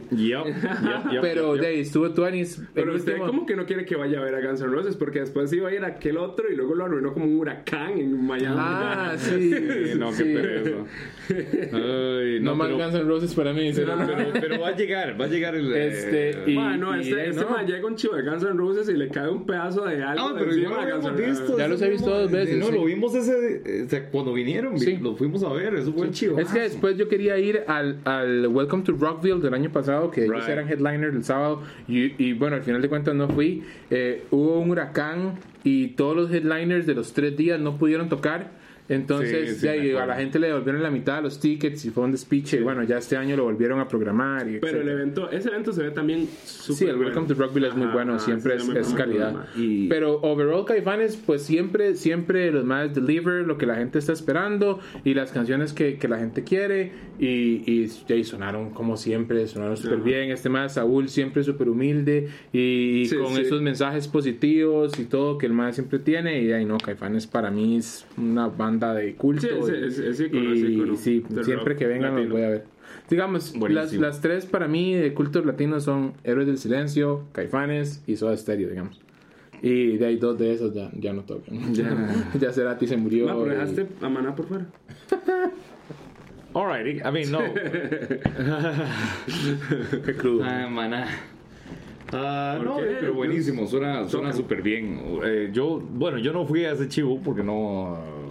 [1.22, 2.60] Pero de ahí estuvo Tuanis.
[2.60, 4.70] el Pero usted último- como que no quiere que vaya a ver a Guns N'
[4.72, 7.38] Roses porque después iba a ir a aquel otro y luego lo arruinó como un
[7.38, 8.56] huracán en Miami.
[8.60, 9.52] Ah, sí.
[9.54, 10.24] Sí, no, qué sí.
[10.34, 10.70] pereza.
[11.74, 13.72] Ay, No, no, más pero, Guns N' Roses para mí.
[13.76, 13.94] pero,
[14.34, 15.74] pero va a llegar, va a llegar el.
[15.74, 17.66] Este, eh, y- Ma, no, este, de ahí este no.
[17.66, 20.34] llega un chivo de Guns N' Roses y le cae un pedazo de algo Ah,
[20.70, 21.40] pero encima ya a lo Guns habíamos N' Roses.
[21.42, 21.58] visto.
[21.58, 22.72] Ya los he visto dos veces, No, sí.
[22.74, 24.04] lo vimos ese.
[24.12, 24.98] cuando vinieron, Sí.
[25.02, 25.74] lo fuimos a ver.
[25.76, 26.40] Eso fue chido.
[26.40, 30.26] Es que después yo quería ir al, al Welcome to Rockville del año pasado, que
[30.26, 30.50] ellos Right.
[30.50, 33.64] eran headliners el sábado, y, y bueno, al final de cuentas no fui.
[33.90, 38.52] Eh, hubo un huracán y todos los headliners de los tres días no pudieron tocar.
[38.90, 40.00] Entonces, Sí, sí, me acuerdo.
[40.02, 42.58] a la gente le devolvieron la mitad de los tickets y fue un despiche.
[42.58, 44.48] Y bueno, ya este año lo volvieron a programar.
[44.50, 47.68] Y Pero el evento, ese evento se ve también súper Sí, el Welcome to Rockville
[47.68, 49.32] es muy Ajá, bueno, ajá, siempre sí, es, es calidad.
[49.32, 54.00] bueno, Y- Pero overall Caifanes, pues siempre, siempre los más deliver lo que la gente
[54.00, 58.98] está esperando y las canciones que, que la gente quiere y, y, y sonaron como
[58.98, 60.30] siempre, sonaron súper bien.
[60.32, 63.42] Este más Saúl siempre súper humilde y, Sí, con sí.
[63.42, 67.50] esos mensajes positivos y todo que el más siempre tiene y ahí no, Caifanes para
[67.52, 69.42] mí es una banda de culto.
[69.42, 72.42] Sí, es- y- es- es ícono, es y ícono sí, siempre que vengan los voy
[72.44, 72.66] a ver.
[73.10, 78.16] Digamos, las, las tres para mí de cultos latinos son Héroes del Silencio, Caifanes y
[78.16, 79.00] Soda Stereo, digamos.
[79.62, 81.74] Y de ahí dos de esos ya, ya no tocan.
[81.74, 81.90] Ya,
[82.40, 83.26] ya Cerati se murió.
[83.28, 84.66] Pero y- dejaste a Maná por fuera.
[86.56, 87.40] Alrighty, I mean, no.
[90.06, 90.44] Qué crudo.
[90.44, 91.08] Ah, maná.
[92.12, 92.98] ¿Por no, qué?
[93.00, 95.00] pero buenísimo, suena suena súper bien.
[95.26, 98.23] Eh, yo, bueno, yo no fui a ese chivo porque no, eh,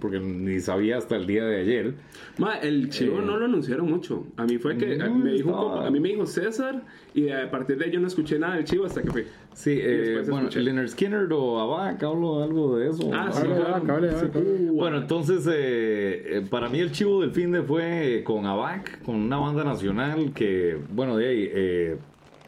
[0.00, 1.94] porque ni sabía hasta el día de ayer.
[2.38, 3.22] Ma, el chivo Eh.
[3.24, 4.26] no lo anunciaron mucho.
[4.36, 6.82] A mí fue que No, me dijo un a mí me dijo César
[7.14, 9.24] y a partir de ahí yo no escuché nada del chivo hasta que fui.
[9.52, 10.60] Sí, eh, bueno, escuché.
[10.60, 13.10] Leonard Skinner o Abac, hablo algo de eso.
[13.12, 14.38] Ah, sí, Sí.
[14.38, 19.02] Uh, Bueno, entonces, eh, eh, para mí el chivo del fin de fue con ABAC,
[19.02, 21.96] con una banda nacional que, bueno, de ahí, eh,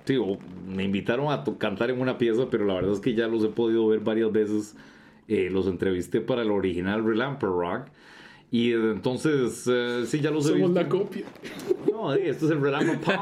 [0.07, 3.27] digo, me invitaron a to- cantar en una pieza, pero la verdad es que ya
[3.29, 4.77] los he podido ver varias veces.
[5.29, 7.87] Eh, los entrevisté para el original Relamper Rock.
[8.51, 10.83] Y desde entonces, eh, sí, ya los he Somos visto.
[10.83, 11.25] la copia.
[11.91, 13.15] No, eh, esto es el Relamper Pod.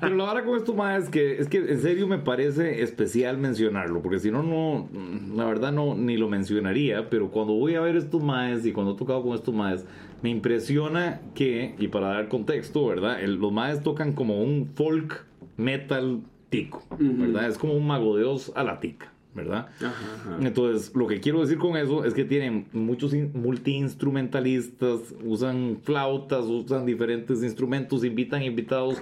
[0.00, 3.38] Pero la verdad con esto más es que, es que en serio me parece especial
[3.38, 4.88] mencionarlo, porque si no, no,
[5.36, 8.94] la verdad no, ni lo mencionaría, pero cuando voy a ver estos maes y cuando
[8.94, 9.86] he tocado con estos maes,
[10.22, 13.22] me impresiona que, y para dar contexto, ¿verdad?
[13.22, 15.24] El- los maes tocan como un folk
[15.56, 17.46] metal tico, ¿verdad?
[17.46, 19.68] Es como un mago de Oz a la tica, ¿verdad?
[19.78, 20.38] Ajá, ajá.
[20.46, 26.44] Entonces, lo que quiero decir con eso es que tienen muchos in- multi-instrumentalistas, usan flautas,
[26.46, 29.00] usan diferentes instrumentos, invitan invitados.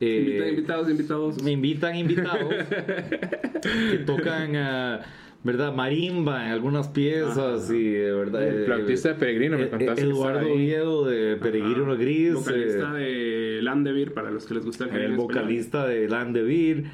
[0.00, 1.42] eh, Invita- invitados, invitados.
[1.42, 2.52] me invitan invitados
[3.90, 5.00] que tocan, ah,
[5.42, 5.72] ¿verdad?
[5.74, 8.46] Marimba en algunas piezas y, eh, ¿verdad?
[8.46, 10.52] El flautista de Peregrino, me contaste Eduardo.
[10.52, 12.34] Oviedo de Peregrino Gris.
[12.34, 15.26] Vocalista eh, de Landevir, para los que les gusta el el en español.
[15.26, 16.84] vocalista de Landevir.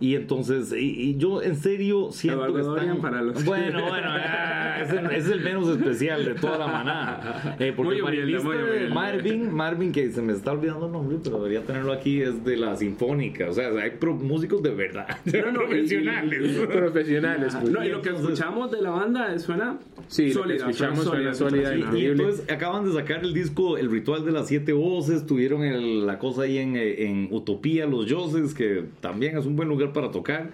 [0.00, 3.00] Y entonces, y, y yo en serio siento que están...
[3.02, 7.56] Para los- Bueno, bueno, ah, es el, es el menos especial de toda la manada.
[7.58, 8.88] Eh, porque humilde.
[8.94, 12.56] Marvin, Marvin, que se me está olvidando el nombre, pero debería tenerlo aquí, es de
[12.56, 13.48] la Sinfónica.
[13.50, 16.58] O sea, hay pro- músicos de verdad, No, no, y- profesionales.
[16.66, 17.56] Profesionales.
[17.60, 17.70] pues.
[17.72, 19.78] No, y lo que escuchamos de la banda suena
[20.08, 23.76] Sí, lo que sólida, escuchamos suena suena sólida, Y- entonces acaban de sacar el disco
[23.76, 27.84] El Ritual de las Siete Voces, tuvieron el- la cosa ahí en, eh, en Utopía,
[27.86, 30.50] Los Yoses, que también es un buen lugar para tocar,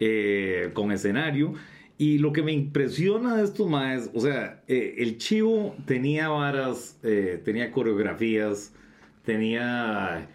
[0.00, 1.54] eh, con escenario.
[1.96, 6.98] Y lo que me impresiona de estos más, o sea, eh, el chivo tenía varas,
[7.04, 8.74] eh, tenía coreografías,
[9.24, 10.26] tenía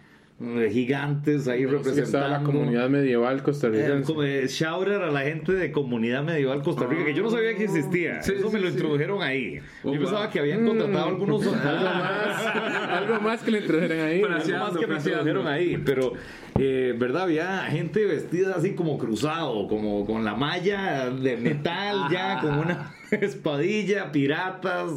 [0.42, 2.28] eh, gigantes ahí estaba representando.
[2.28, 4.04] la comunidad medieval Eh, costarricense.
[4.06, 7.30] como, eh, shout out a la gente de Comunidad Medieval Costa Rica, que yo no
[7.30, 8.22] sabía que existía.
[8.22, 8.72] Sí, Eso sí, me lo sí.
[8.72, 9.60] introdujeron ahí.
[9.84, 11.46] Oh, yo pensaba que habían contratado algunos.
[11.46, 12.46] algo más,
[12.90, 14.22] algo más que le introdujeran ahí.
[14.22, 16.14] Algo más que me introdujeron ahí, pero
[16.62, 22.38] eh, verdad había gente vestida así como cruzado, como con la malla de metal ya,
[22.42, 24.92] con una espadilla, piratas,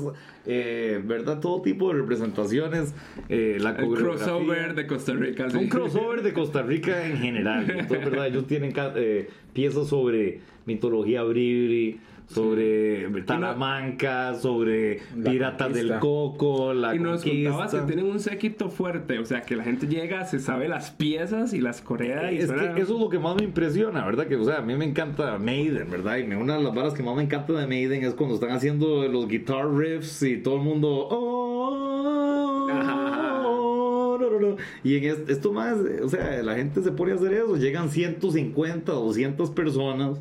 [0.45, 2.93] eh, verdad todo tipo de representaciones,
[3.29, 5.49] eh, la el crossover de Costa Rica.
[5.49, 5.57] sí.
[5.57, 7.69] Un crossover de Costa Rica en general.
[7.69, 8.27] Entonces, ¿verdad?
[8.27, 15.99] Ellos tienen eh, piezas sobre mitología bribri, sobre Talamanca, sobre Piratas del.
[15.99, 17.49] Coco, la Y nos conquista.
[17.51, 20.91] contabas que tienen un séquito fuerte, o sea, que la gente llega, se sabe las
[20.91, 24.05] piezas y las corea y Es suena- que eso es lo que más me impresiona,
[24.05, 24.27] ¿verdad?
[24.27, 26.17] Que, o sea, a mí me encanta Maiden, ¿verdad?
[26.17, 29.07] Y una de las varas que más me encanta de Maiden es cuando están haciendo
[29.07, 31.07] los guitar riffs y todo el mundo.
[31.09, 34.55] "Oh, no, no, no".
[34.83, 37.55] Y en est- esto más, o sea, la gente se pone a hacer eso.
[37.57, 40.19] Llegan 150, 200 personas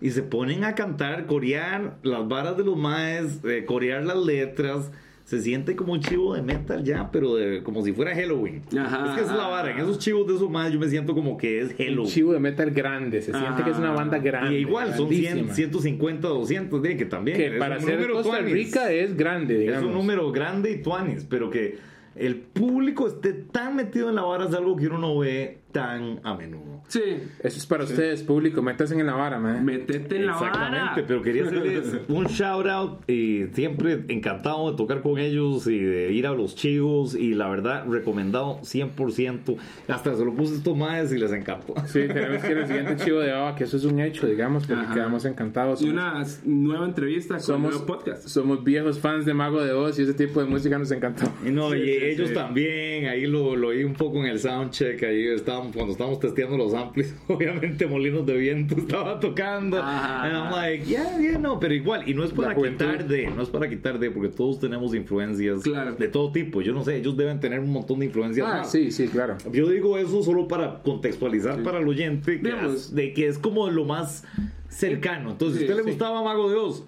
[0.00, 4.90] y se ponen a cantar, corear las varas de los maes, eh, corear las letras.
[5.24, 8.60] Se siente como un chivo de metal ya, pero de, como si fuera Halloween.
[8.78, 9.06] Ajá.
[9.08, 9.70] Es que es la vara.
[9.70, 12.10] En esos chivos de esos maes yo me siento como que es Un Halloween.
[12.10, 13.22] chivo de metal grande.
[13.22, 14.58] Se siente que es una banda grande.
[14.58, 15.54] Y igual, son 100, grandísima.
[15.54, 17.38] 150, 200, de que también.
[17.38, 18.52] Que es para un ser número Costa tuanis.
[18.52, 21.78] Rica es grande, Es un número grande y tuanis, pero que
[22.16, 26.20] el público esté tan metido en la vara es algo que uno no ve tan
[26.22, 26.82] a menudo.
[26.86, 27.00] Sí,
[27.40, 28.62] Eso es para ustedes, público.
[28.62, 29.64] Métanse en la vara, man.
[29.64, 31.04] metete en la Exactamente, vara.
[31.08, 36.12] pero quería hacerles un shout out y siempre encantado de tocar con ellos y de
[36.12, 39.56] ir a los chivos y la verdad recomendado 100%.
[39.88, 41.74] Hasta se lo puse estos maes y les encantó.
[41.86, 44.66] Sí, tenemos que ir al siguiente chivo de Baba, que eso es un hecho, digamos,
[44.68, 44.94] porque Ajá.
[44.94, 45.82] quedamos encantados.
[45.82, 48.28] Y Somos, una s- nueva entrevista con somos, un nuevo podcast.
[48.28, 51.24] somos viejos fans de Mago de Oz y ese tipo de música nos encantó.
[51.44, 52.34] Y no, Sí, y sí, ellos sí.
[52.34, 56.56] también, ahí lo, lo oí un poco en el soundcheck, ahí estábamos, cuando estábamos testeando
[56.56, 59.80] los amplis, obviamente Molinos de Viento estaba tocando.
[59.82, 63.42] And I'm like, yeah, yeah, no, pero igual, y no es para quitar de, no
[63.42, 65.94] es para quitar de, porque todos tenemos influencias Claro.
[65.94, 66.60] de todo tipo.
[66.62, 68.46] Yo no sé, ellos deben tener un montón de influencias.
[68.48, 68.70] Ah, más.
[68.70, 69.36] sí, sí, claro.
[69.52, 72.94] Yo digo eso solo para contextualizar para el oyente, que, Digamos.
[72.94, 74.24] de que es como lo más
[74.68, 75.30] cercano.
[75.32, 75.96] Entonces, Sí, si a usted le sí.
[75.96, 76.84] gustaba Mago de Oz,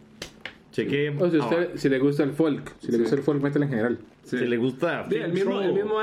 [0.73, 1.11] cheque.
[1.19, 2.99] O si, usted, si le gusta el folk, si le Sí.
[3.01, 3.99] gusta el folk metal en general.
[4.27, 4.39] Sí.
[4.39, 5.07] Si le gusta.
[5.09, 6.01] Sí, el mismo, el mismo,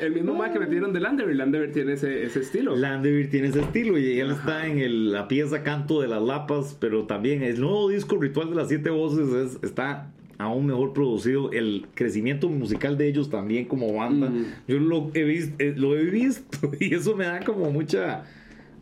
[0.00, 2.74] el, mismo mae que metieron de Landever, Landever tiene ese, ese estilo.
[2.74, 6.76] Landevir tiene ese estilo y él está en el- la pieza Canto de las Lapas,
[6.80, 11.52] pero también el nuevo disco Ritual de las Siete Voces es- está aún mejor producido.
[11.52, 14.28] El crecimiento musical de ellos también como banda.
[14.28, 14.44] Mm.
[14.66, 18.24] Yo lo he, visto, lo he visto y eso me da como mucha...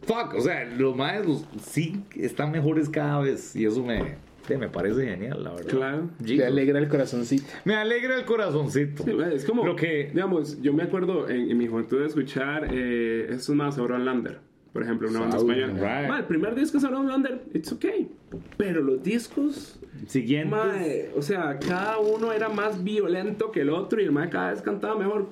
[0.04, 4.16] Fuck, o sea, los maestros sí están mejores cada vez y eso me,
[4.46, 5.70] sí, me parece genial, la verdad.
[5.70, 6.10] Claro.
[6.20, 6.36] Jesus.
[6.36, 7.44] Le alegra el corazoncito.
[7.64, 9.04] Me alegra el corazoncito.
[9.04, 12.68] Sí, es como, Lo que- digamos, yo me acuerdo en, en mi juventud de escuchar
[12.72, 14.38] eh, estos más Sauron Lander,
[14.72, 15.72] por ejemplo, una banda española.
[16.00, 16.08] right.
[16.10, 18.10] Mae, el primer disco de Sauron Lander, it's okay.
[18.56, 20.48] Pero los discos, Siguiente.
[20.54, 24.50] mae, o sea, cada uno era más violento que el otro y el mae cada
[24.52, 25.28] vez cantaba mejor.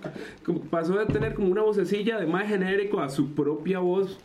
[0.71, 4.19] Pasó de tener como una vocecilla de más genérico a su propia voz.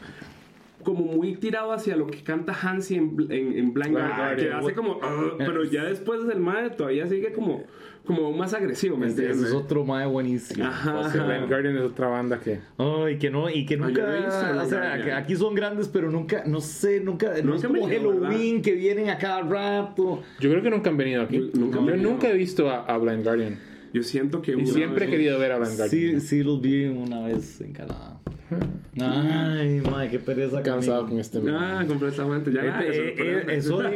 [0.86, 4.54] Como muy tirado hacia lo que canta Hansi en, en, en Blind Guardian, que Guardian.
[4.54, 7.64] hace como, "Ah", pero ya después el mae todavía sigue como,
[8.06, 9.50] como más agresivo, ¿me ese entiendes?
[9.50, 10.64] es otro mae buenísimo.
[10.64, 11.00] Ajá.
[11.00, 12.60] O sea, Blind Guardian es otra banda que...
[12.78, 15.56] Ay, que no, y que Ay, nunca, no he visto o sea, que aquí son
[15.56, 19.42] grandes, pero nunca, no sé, nunca, no es como venido, Halloween que vienen a cada
[19.42, 20.22] rato.
[20.40, 21.50] Yo creo que nunca han venido aquí.
[21.56, 22.12] Nunca han Yo venido.
[22.12, 23.60] nunca he visto a, a Blind Guardian.
[23.92, 26.22] Yo siento que Y siempre he vez- querido ver a Blind Guardian.
[26.22, 28.20] Sí, sí los vi una vez en Canadá.
[29.02, 31.10] Ay, madre, qué pereza Cansado conmigo.
[31.10, 32.52] con este Ah, completamente.
[32.54, 33.96] Ya Este, eso, eh, pero- eh, soy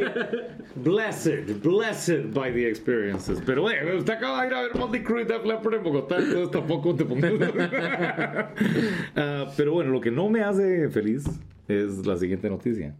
[0.76, 3.40] blessed, blessed by the experiences.
[3.46, 6.16] Pero, eh, usted acaba de ir a ver Motley Crue y Def Leppard en Bogotá,
[6.18, 7.32] entonces tampoco te pongas.
[9.16, 11.24] Ah, pero bueno, lo que no me hace feliz
[11.68, 12.94] es la siguiente noticia.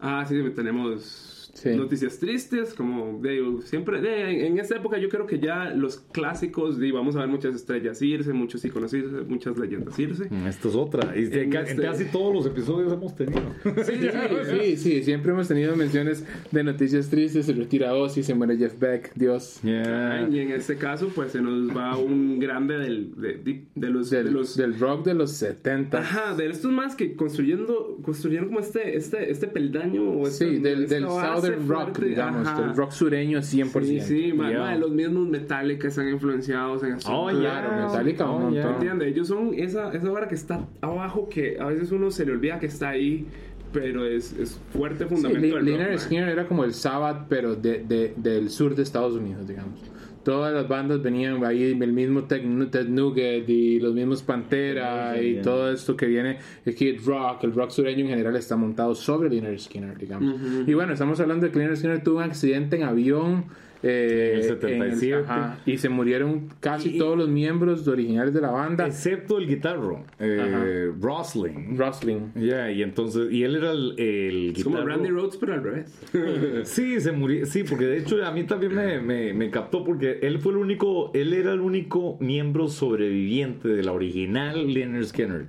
[0.00, 1.70] Ah, sí, tenemos Sí.
[1.70, 6.78] noticias tristes, como de, siempre, de, en esta época yo creo que ya los clásicos,
[6.78, 10.28] de, vamos a ver muchas estrellas irse, muchos iconos irse, muchas leyendas irse.
[10.30, 11.16] Mm, Esta es otra.
[11.18, 13.40] Y En ca- este- casi todos los episodios hemos tenido.
[13.84, 14.08] Sí, sí,
[14.60, 18.78] sí, sí, siempre hemos tenido menciones de noticias tristes, se retira Ozzy, se muere Jeff
[18.78, 19.60] Beck, Dios.
[19.62, 20.28] Yeah.
[20.30, 24.10] Y en este caso, pues se nos va un grande del, de, de- de los...
[24.10, 25.98] de Del, los del rock de los 70.
[25.98, 30.58] Ajá, de estos más que construyendo, construyeron como este, este, este peldaño o este, Sí,
[30.58, 32.60] del, del base Southern Rock, fuerte, digamos, ajá.
[32.62, 33.82] del rock sureño 100%.
[33.84, 34.34] Sí, sí, Yeah.
[34.60, 37.08] ma, los mismos Metallica están influenciados en eso.
[37.12, 37.86] Oh, Claro, yeah.
[37.86, 38.52] Metallica un Oh, montón.
[38.54, 38.70] yeah.
[38.72, 39.08] ¿Entiendes?
[39.08, 42.58] Ellos son esa, esa vara que está abajo que a veces uno se le olvida
[42.58, 43.26] que está ahí,
[43.72, 45.98] pero es, es fuerte Sí, fundamento Li- del rock.
[45.98, 49.80] Skynyrd era como el Sabbath, pero de, de- del sur de Estados Unidos, digamos.
[50.24, 55.70] Todas las bandas venían ahí, el mismo Ted, Nugget y los mismos Pantera y todo
[55.70, 59.58] esto que viene, el Kid Rock, el rock sureño en general está montado sobre Lynyrd
[59.58, 60.34] Skynyrd, digamos.
[60.66, 63.44] Y bueno, estamos hablando de que Lynyrd Skynyrd tuvo un accidente en avión.
[63.84, 65.14] Eh, En el 77.
[65.26, 68.86] ajá, y se murieron casi Y- todos los miembros originales de la banda.
[68.86, 71.76] Excepto el guitarro, eh, Rosling.
[71.76, 72.32] Rustling.
[72.34, 74.78] Ya, y entonces, y él era el, el Es como.
[74.84, 76.00] Randy Rhodes, pero al revés.
[76.64, 77.44] Sí, se murió.
[77.46, 80.58] Sí, porque de hecho a mí también me, me, me captó porque él fue el
[80.58, 85.46] único, él era el único miembro sobreviviente de la original Leonard Skinner.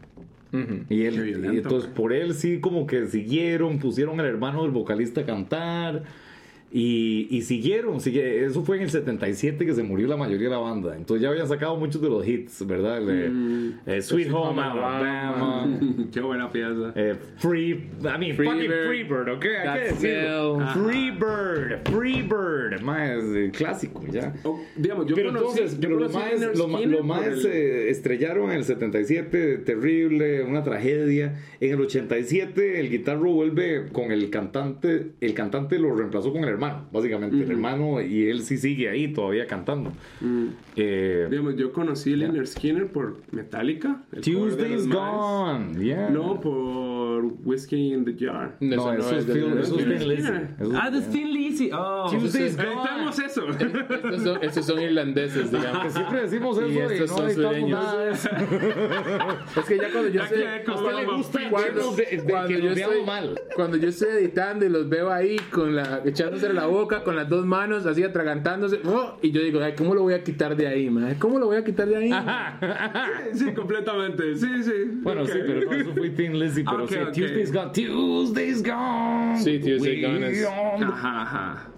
[0.89, 4.71] Y él, violento, y entonces por él sí como que siguieron, pusieron al hermano del
[4.71, 6.03] vocalista a cantar
[6.77, 10.55] y, y siguieron, sigue- eso fue en el 77 que se murió la mayoría de
[10.55, 10.93] la banda.
[10.97, 12.99] Entonces ya habían sacado muchos de los hits, ¿verdad?
[13.01, 13.69] Mm.
[13.85, 15.79] eh, Sweet Home Alabama.
[16.13, 16.91] Qué buena pieza.
[16.95, 18.87] Eh, free, I mean, Free fucking Bird.
[18.87, 19.45] Freebird, ¿ok?
[19.65, 20.57] Hay que decirlo.
[20.61, 20.67] Hell.
[20.73, 24.33] Freebird, Freebird, más eh, clásico ya.
[24.43, 27.45] O, digamos, yo Pero conocí, entonces, yo pero lo más, lo, ma- lo más el-
[27.45, 31.39] eh, estrellaron en el 77, terrible, una tragedia.
[31.61, 36.49] En el 87 el guitarro vuelve con el cantante, el cantante lo reemplazó con el
[36.49, 39.91] hermano, básicamente, el hermano y él sí sigue ahí todavía cantando.
[40.21, 40.47] Mm.
[40.75, 44.03] Eh, Digamos, yo conocí a Lynyrd Skynyrd por Metallica.
[44.11, 44.87] el Tuesday's.
[44.87, 46.09] Gone, yeah.
[46.09, 48.55] No, por Whiskey in the Jar.
[48.59, 49.85] No, eso es Phil- eso es.
[49.87, 50.31] Thin Lizzy.
[50.75, 51.69] Ah, de Thin Lizzy.
[51.73, 52.81] Oh, Tuesday's Gone.
[52.83, 53.41] tenemos eso.
[54.05, 55.93] Estos son, estos son irlandeses, Que digamos.
[55.93, 57.69] siempre decimos eso Y y, estos no son sureños.
[57.69, 58.11] nada.
[59.55, 60.35] Es que ya cuando yo sé.
[60.35, 61.95] que como A usted le vamos, gusta cuando,
[62.59, 63.41] yo estoy, mal.
[63.55, 67.27] cuando yo estoy editando y los veo ahí con la echándose la boca con las
[67.29, 69.17] dos manos así atragantándose ¡oh!
[69.21, 71.15] y yo digo ay cómo lo voy a quitar de ahí man?
[71.19, 72.11] cómo lo voy a quitar de ahí
[73.33, 74.35] Sí, completamente.
[74.35, 74.71] Sí, sí.
[75.01, 75.29] Bueno, Ok.
[75.29, 77.11] sí, pero no, eso fue Thin Lizzy, pero Ok, sí, ok.
[77.13, 77.71] Tuesday's Gone.
[77.73, 79.37] Tuesday's Gone.
[79.39, 81.69] Sí, Tuesday We Gone es- Ajá, ajá.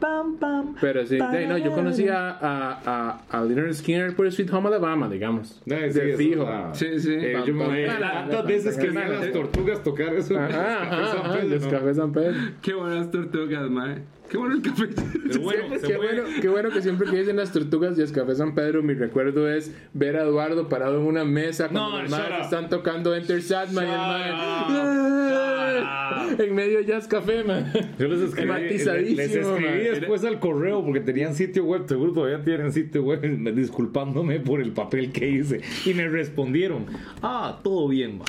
[0.00, 0.74] Pam, pam.
[0.80, 4.68] pero sí de- no yo conocí a a, a, a Leonard Skinner por Sweet Home
[4.68, 5.70] Alabama digamos sí,
[6.00, 7.14] de eso fijo está- Sí, sí.
[7.14, 10.38] Eh, yo me Pam, pam, tantas veces que veían pam, las tortugas tocar eso.
[10.38, 11.70] Ajá, ajá, San ajá, Pedro, los ¿no?
[11.70, 14.02] cafés San Pedro Qué buenas tortugas, mae.
[14.28, 14.88] Qué bueno el café.
[14.88, 18.02] Pero bueno, se qué, fue- bueno, qué bueno que siempre que dicen las tortugas y
[18.02, 22.02] el café San Pedro, mi recuerdo es ver a Eduardo parado en una mesa cuando
[22.02, 25.55] No, los están tocando Enter Sandman y el Shut
[26.38, 27.72] en medio de Jazz Café, man.
[27.98, 30.00] Yo les escribí, les escribí man.
[30.00, 33.20] después al correo porque tenían sitio web, seguro todavía tienen sitio web,
[33.54, 35.60] disculpándome por el papel que hice.
[35.84, 36.86] Y me respondieron,
[37.22, 38.26] ah, todo bien, man.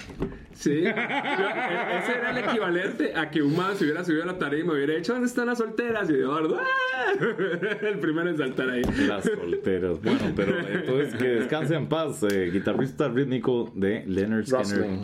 [0.54, 0.82] Sí.
[0.82, 4.40] Yo- e- ese era el equivalente a que un man se hubiera subido a la
[4.40, 6.10] tarea y me hubiera dicho, ¿dónde están las solteras?
[6.10, 7.14] Y Eduardo, ¡ah!
[7.88, 8.82] El primero en saltar ahí.
[9.08, 10.02] Las solteras.
[10.02, 15.00] Bueno, pero entonces que descanse en paz, eh, guitarrista rítmico de Leonard Skinner.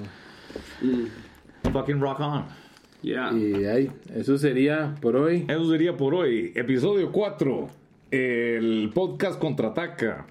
[1.72, 2.46] Fucking rock on.
[3.02, 3.32] Ya.
[3.34, 5.46] Y ahí, eso sería por hoy.
[5.48, 6.52] Eso sería por hoy.
[6.56, 7.70] Episodio 4.
[8.12, 10.28] El podcast contraataca.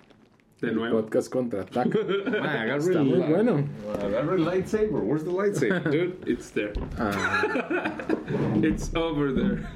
[0.60, 1.00] De nuevo.
[1.02, 3.64] Podcast agarra Está el- muy bueno.
[4.00, 4.90] Agarra el lightsaber.
[4.92, 6.14] Where's the lightsaber, dude?
[6.30, 6.72] It's there.
[6.98, 7.92] Ah,
[8.62, 9.66] It's over there.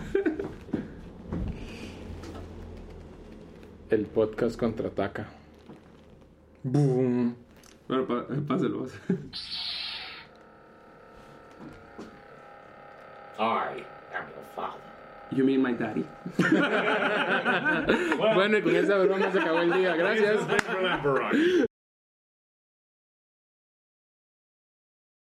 [3.90, 5.26] el podcast contraataca.
[6.62, 7.34] Boom.
[7.88, 8.86] Bueno, pa- páselo.
[13.39, 13.84] I
[14.14, 14.80] am your father.
[15.30, 16.07] You mean my daddy?
[18.34, 19.97] Bueno, y con esa broma se acabó el día.
[19.97, 20.41] Gracias.
[20.68, 21.66] Remember,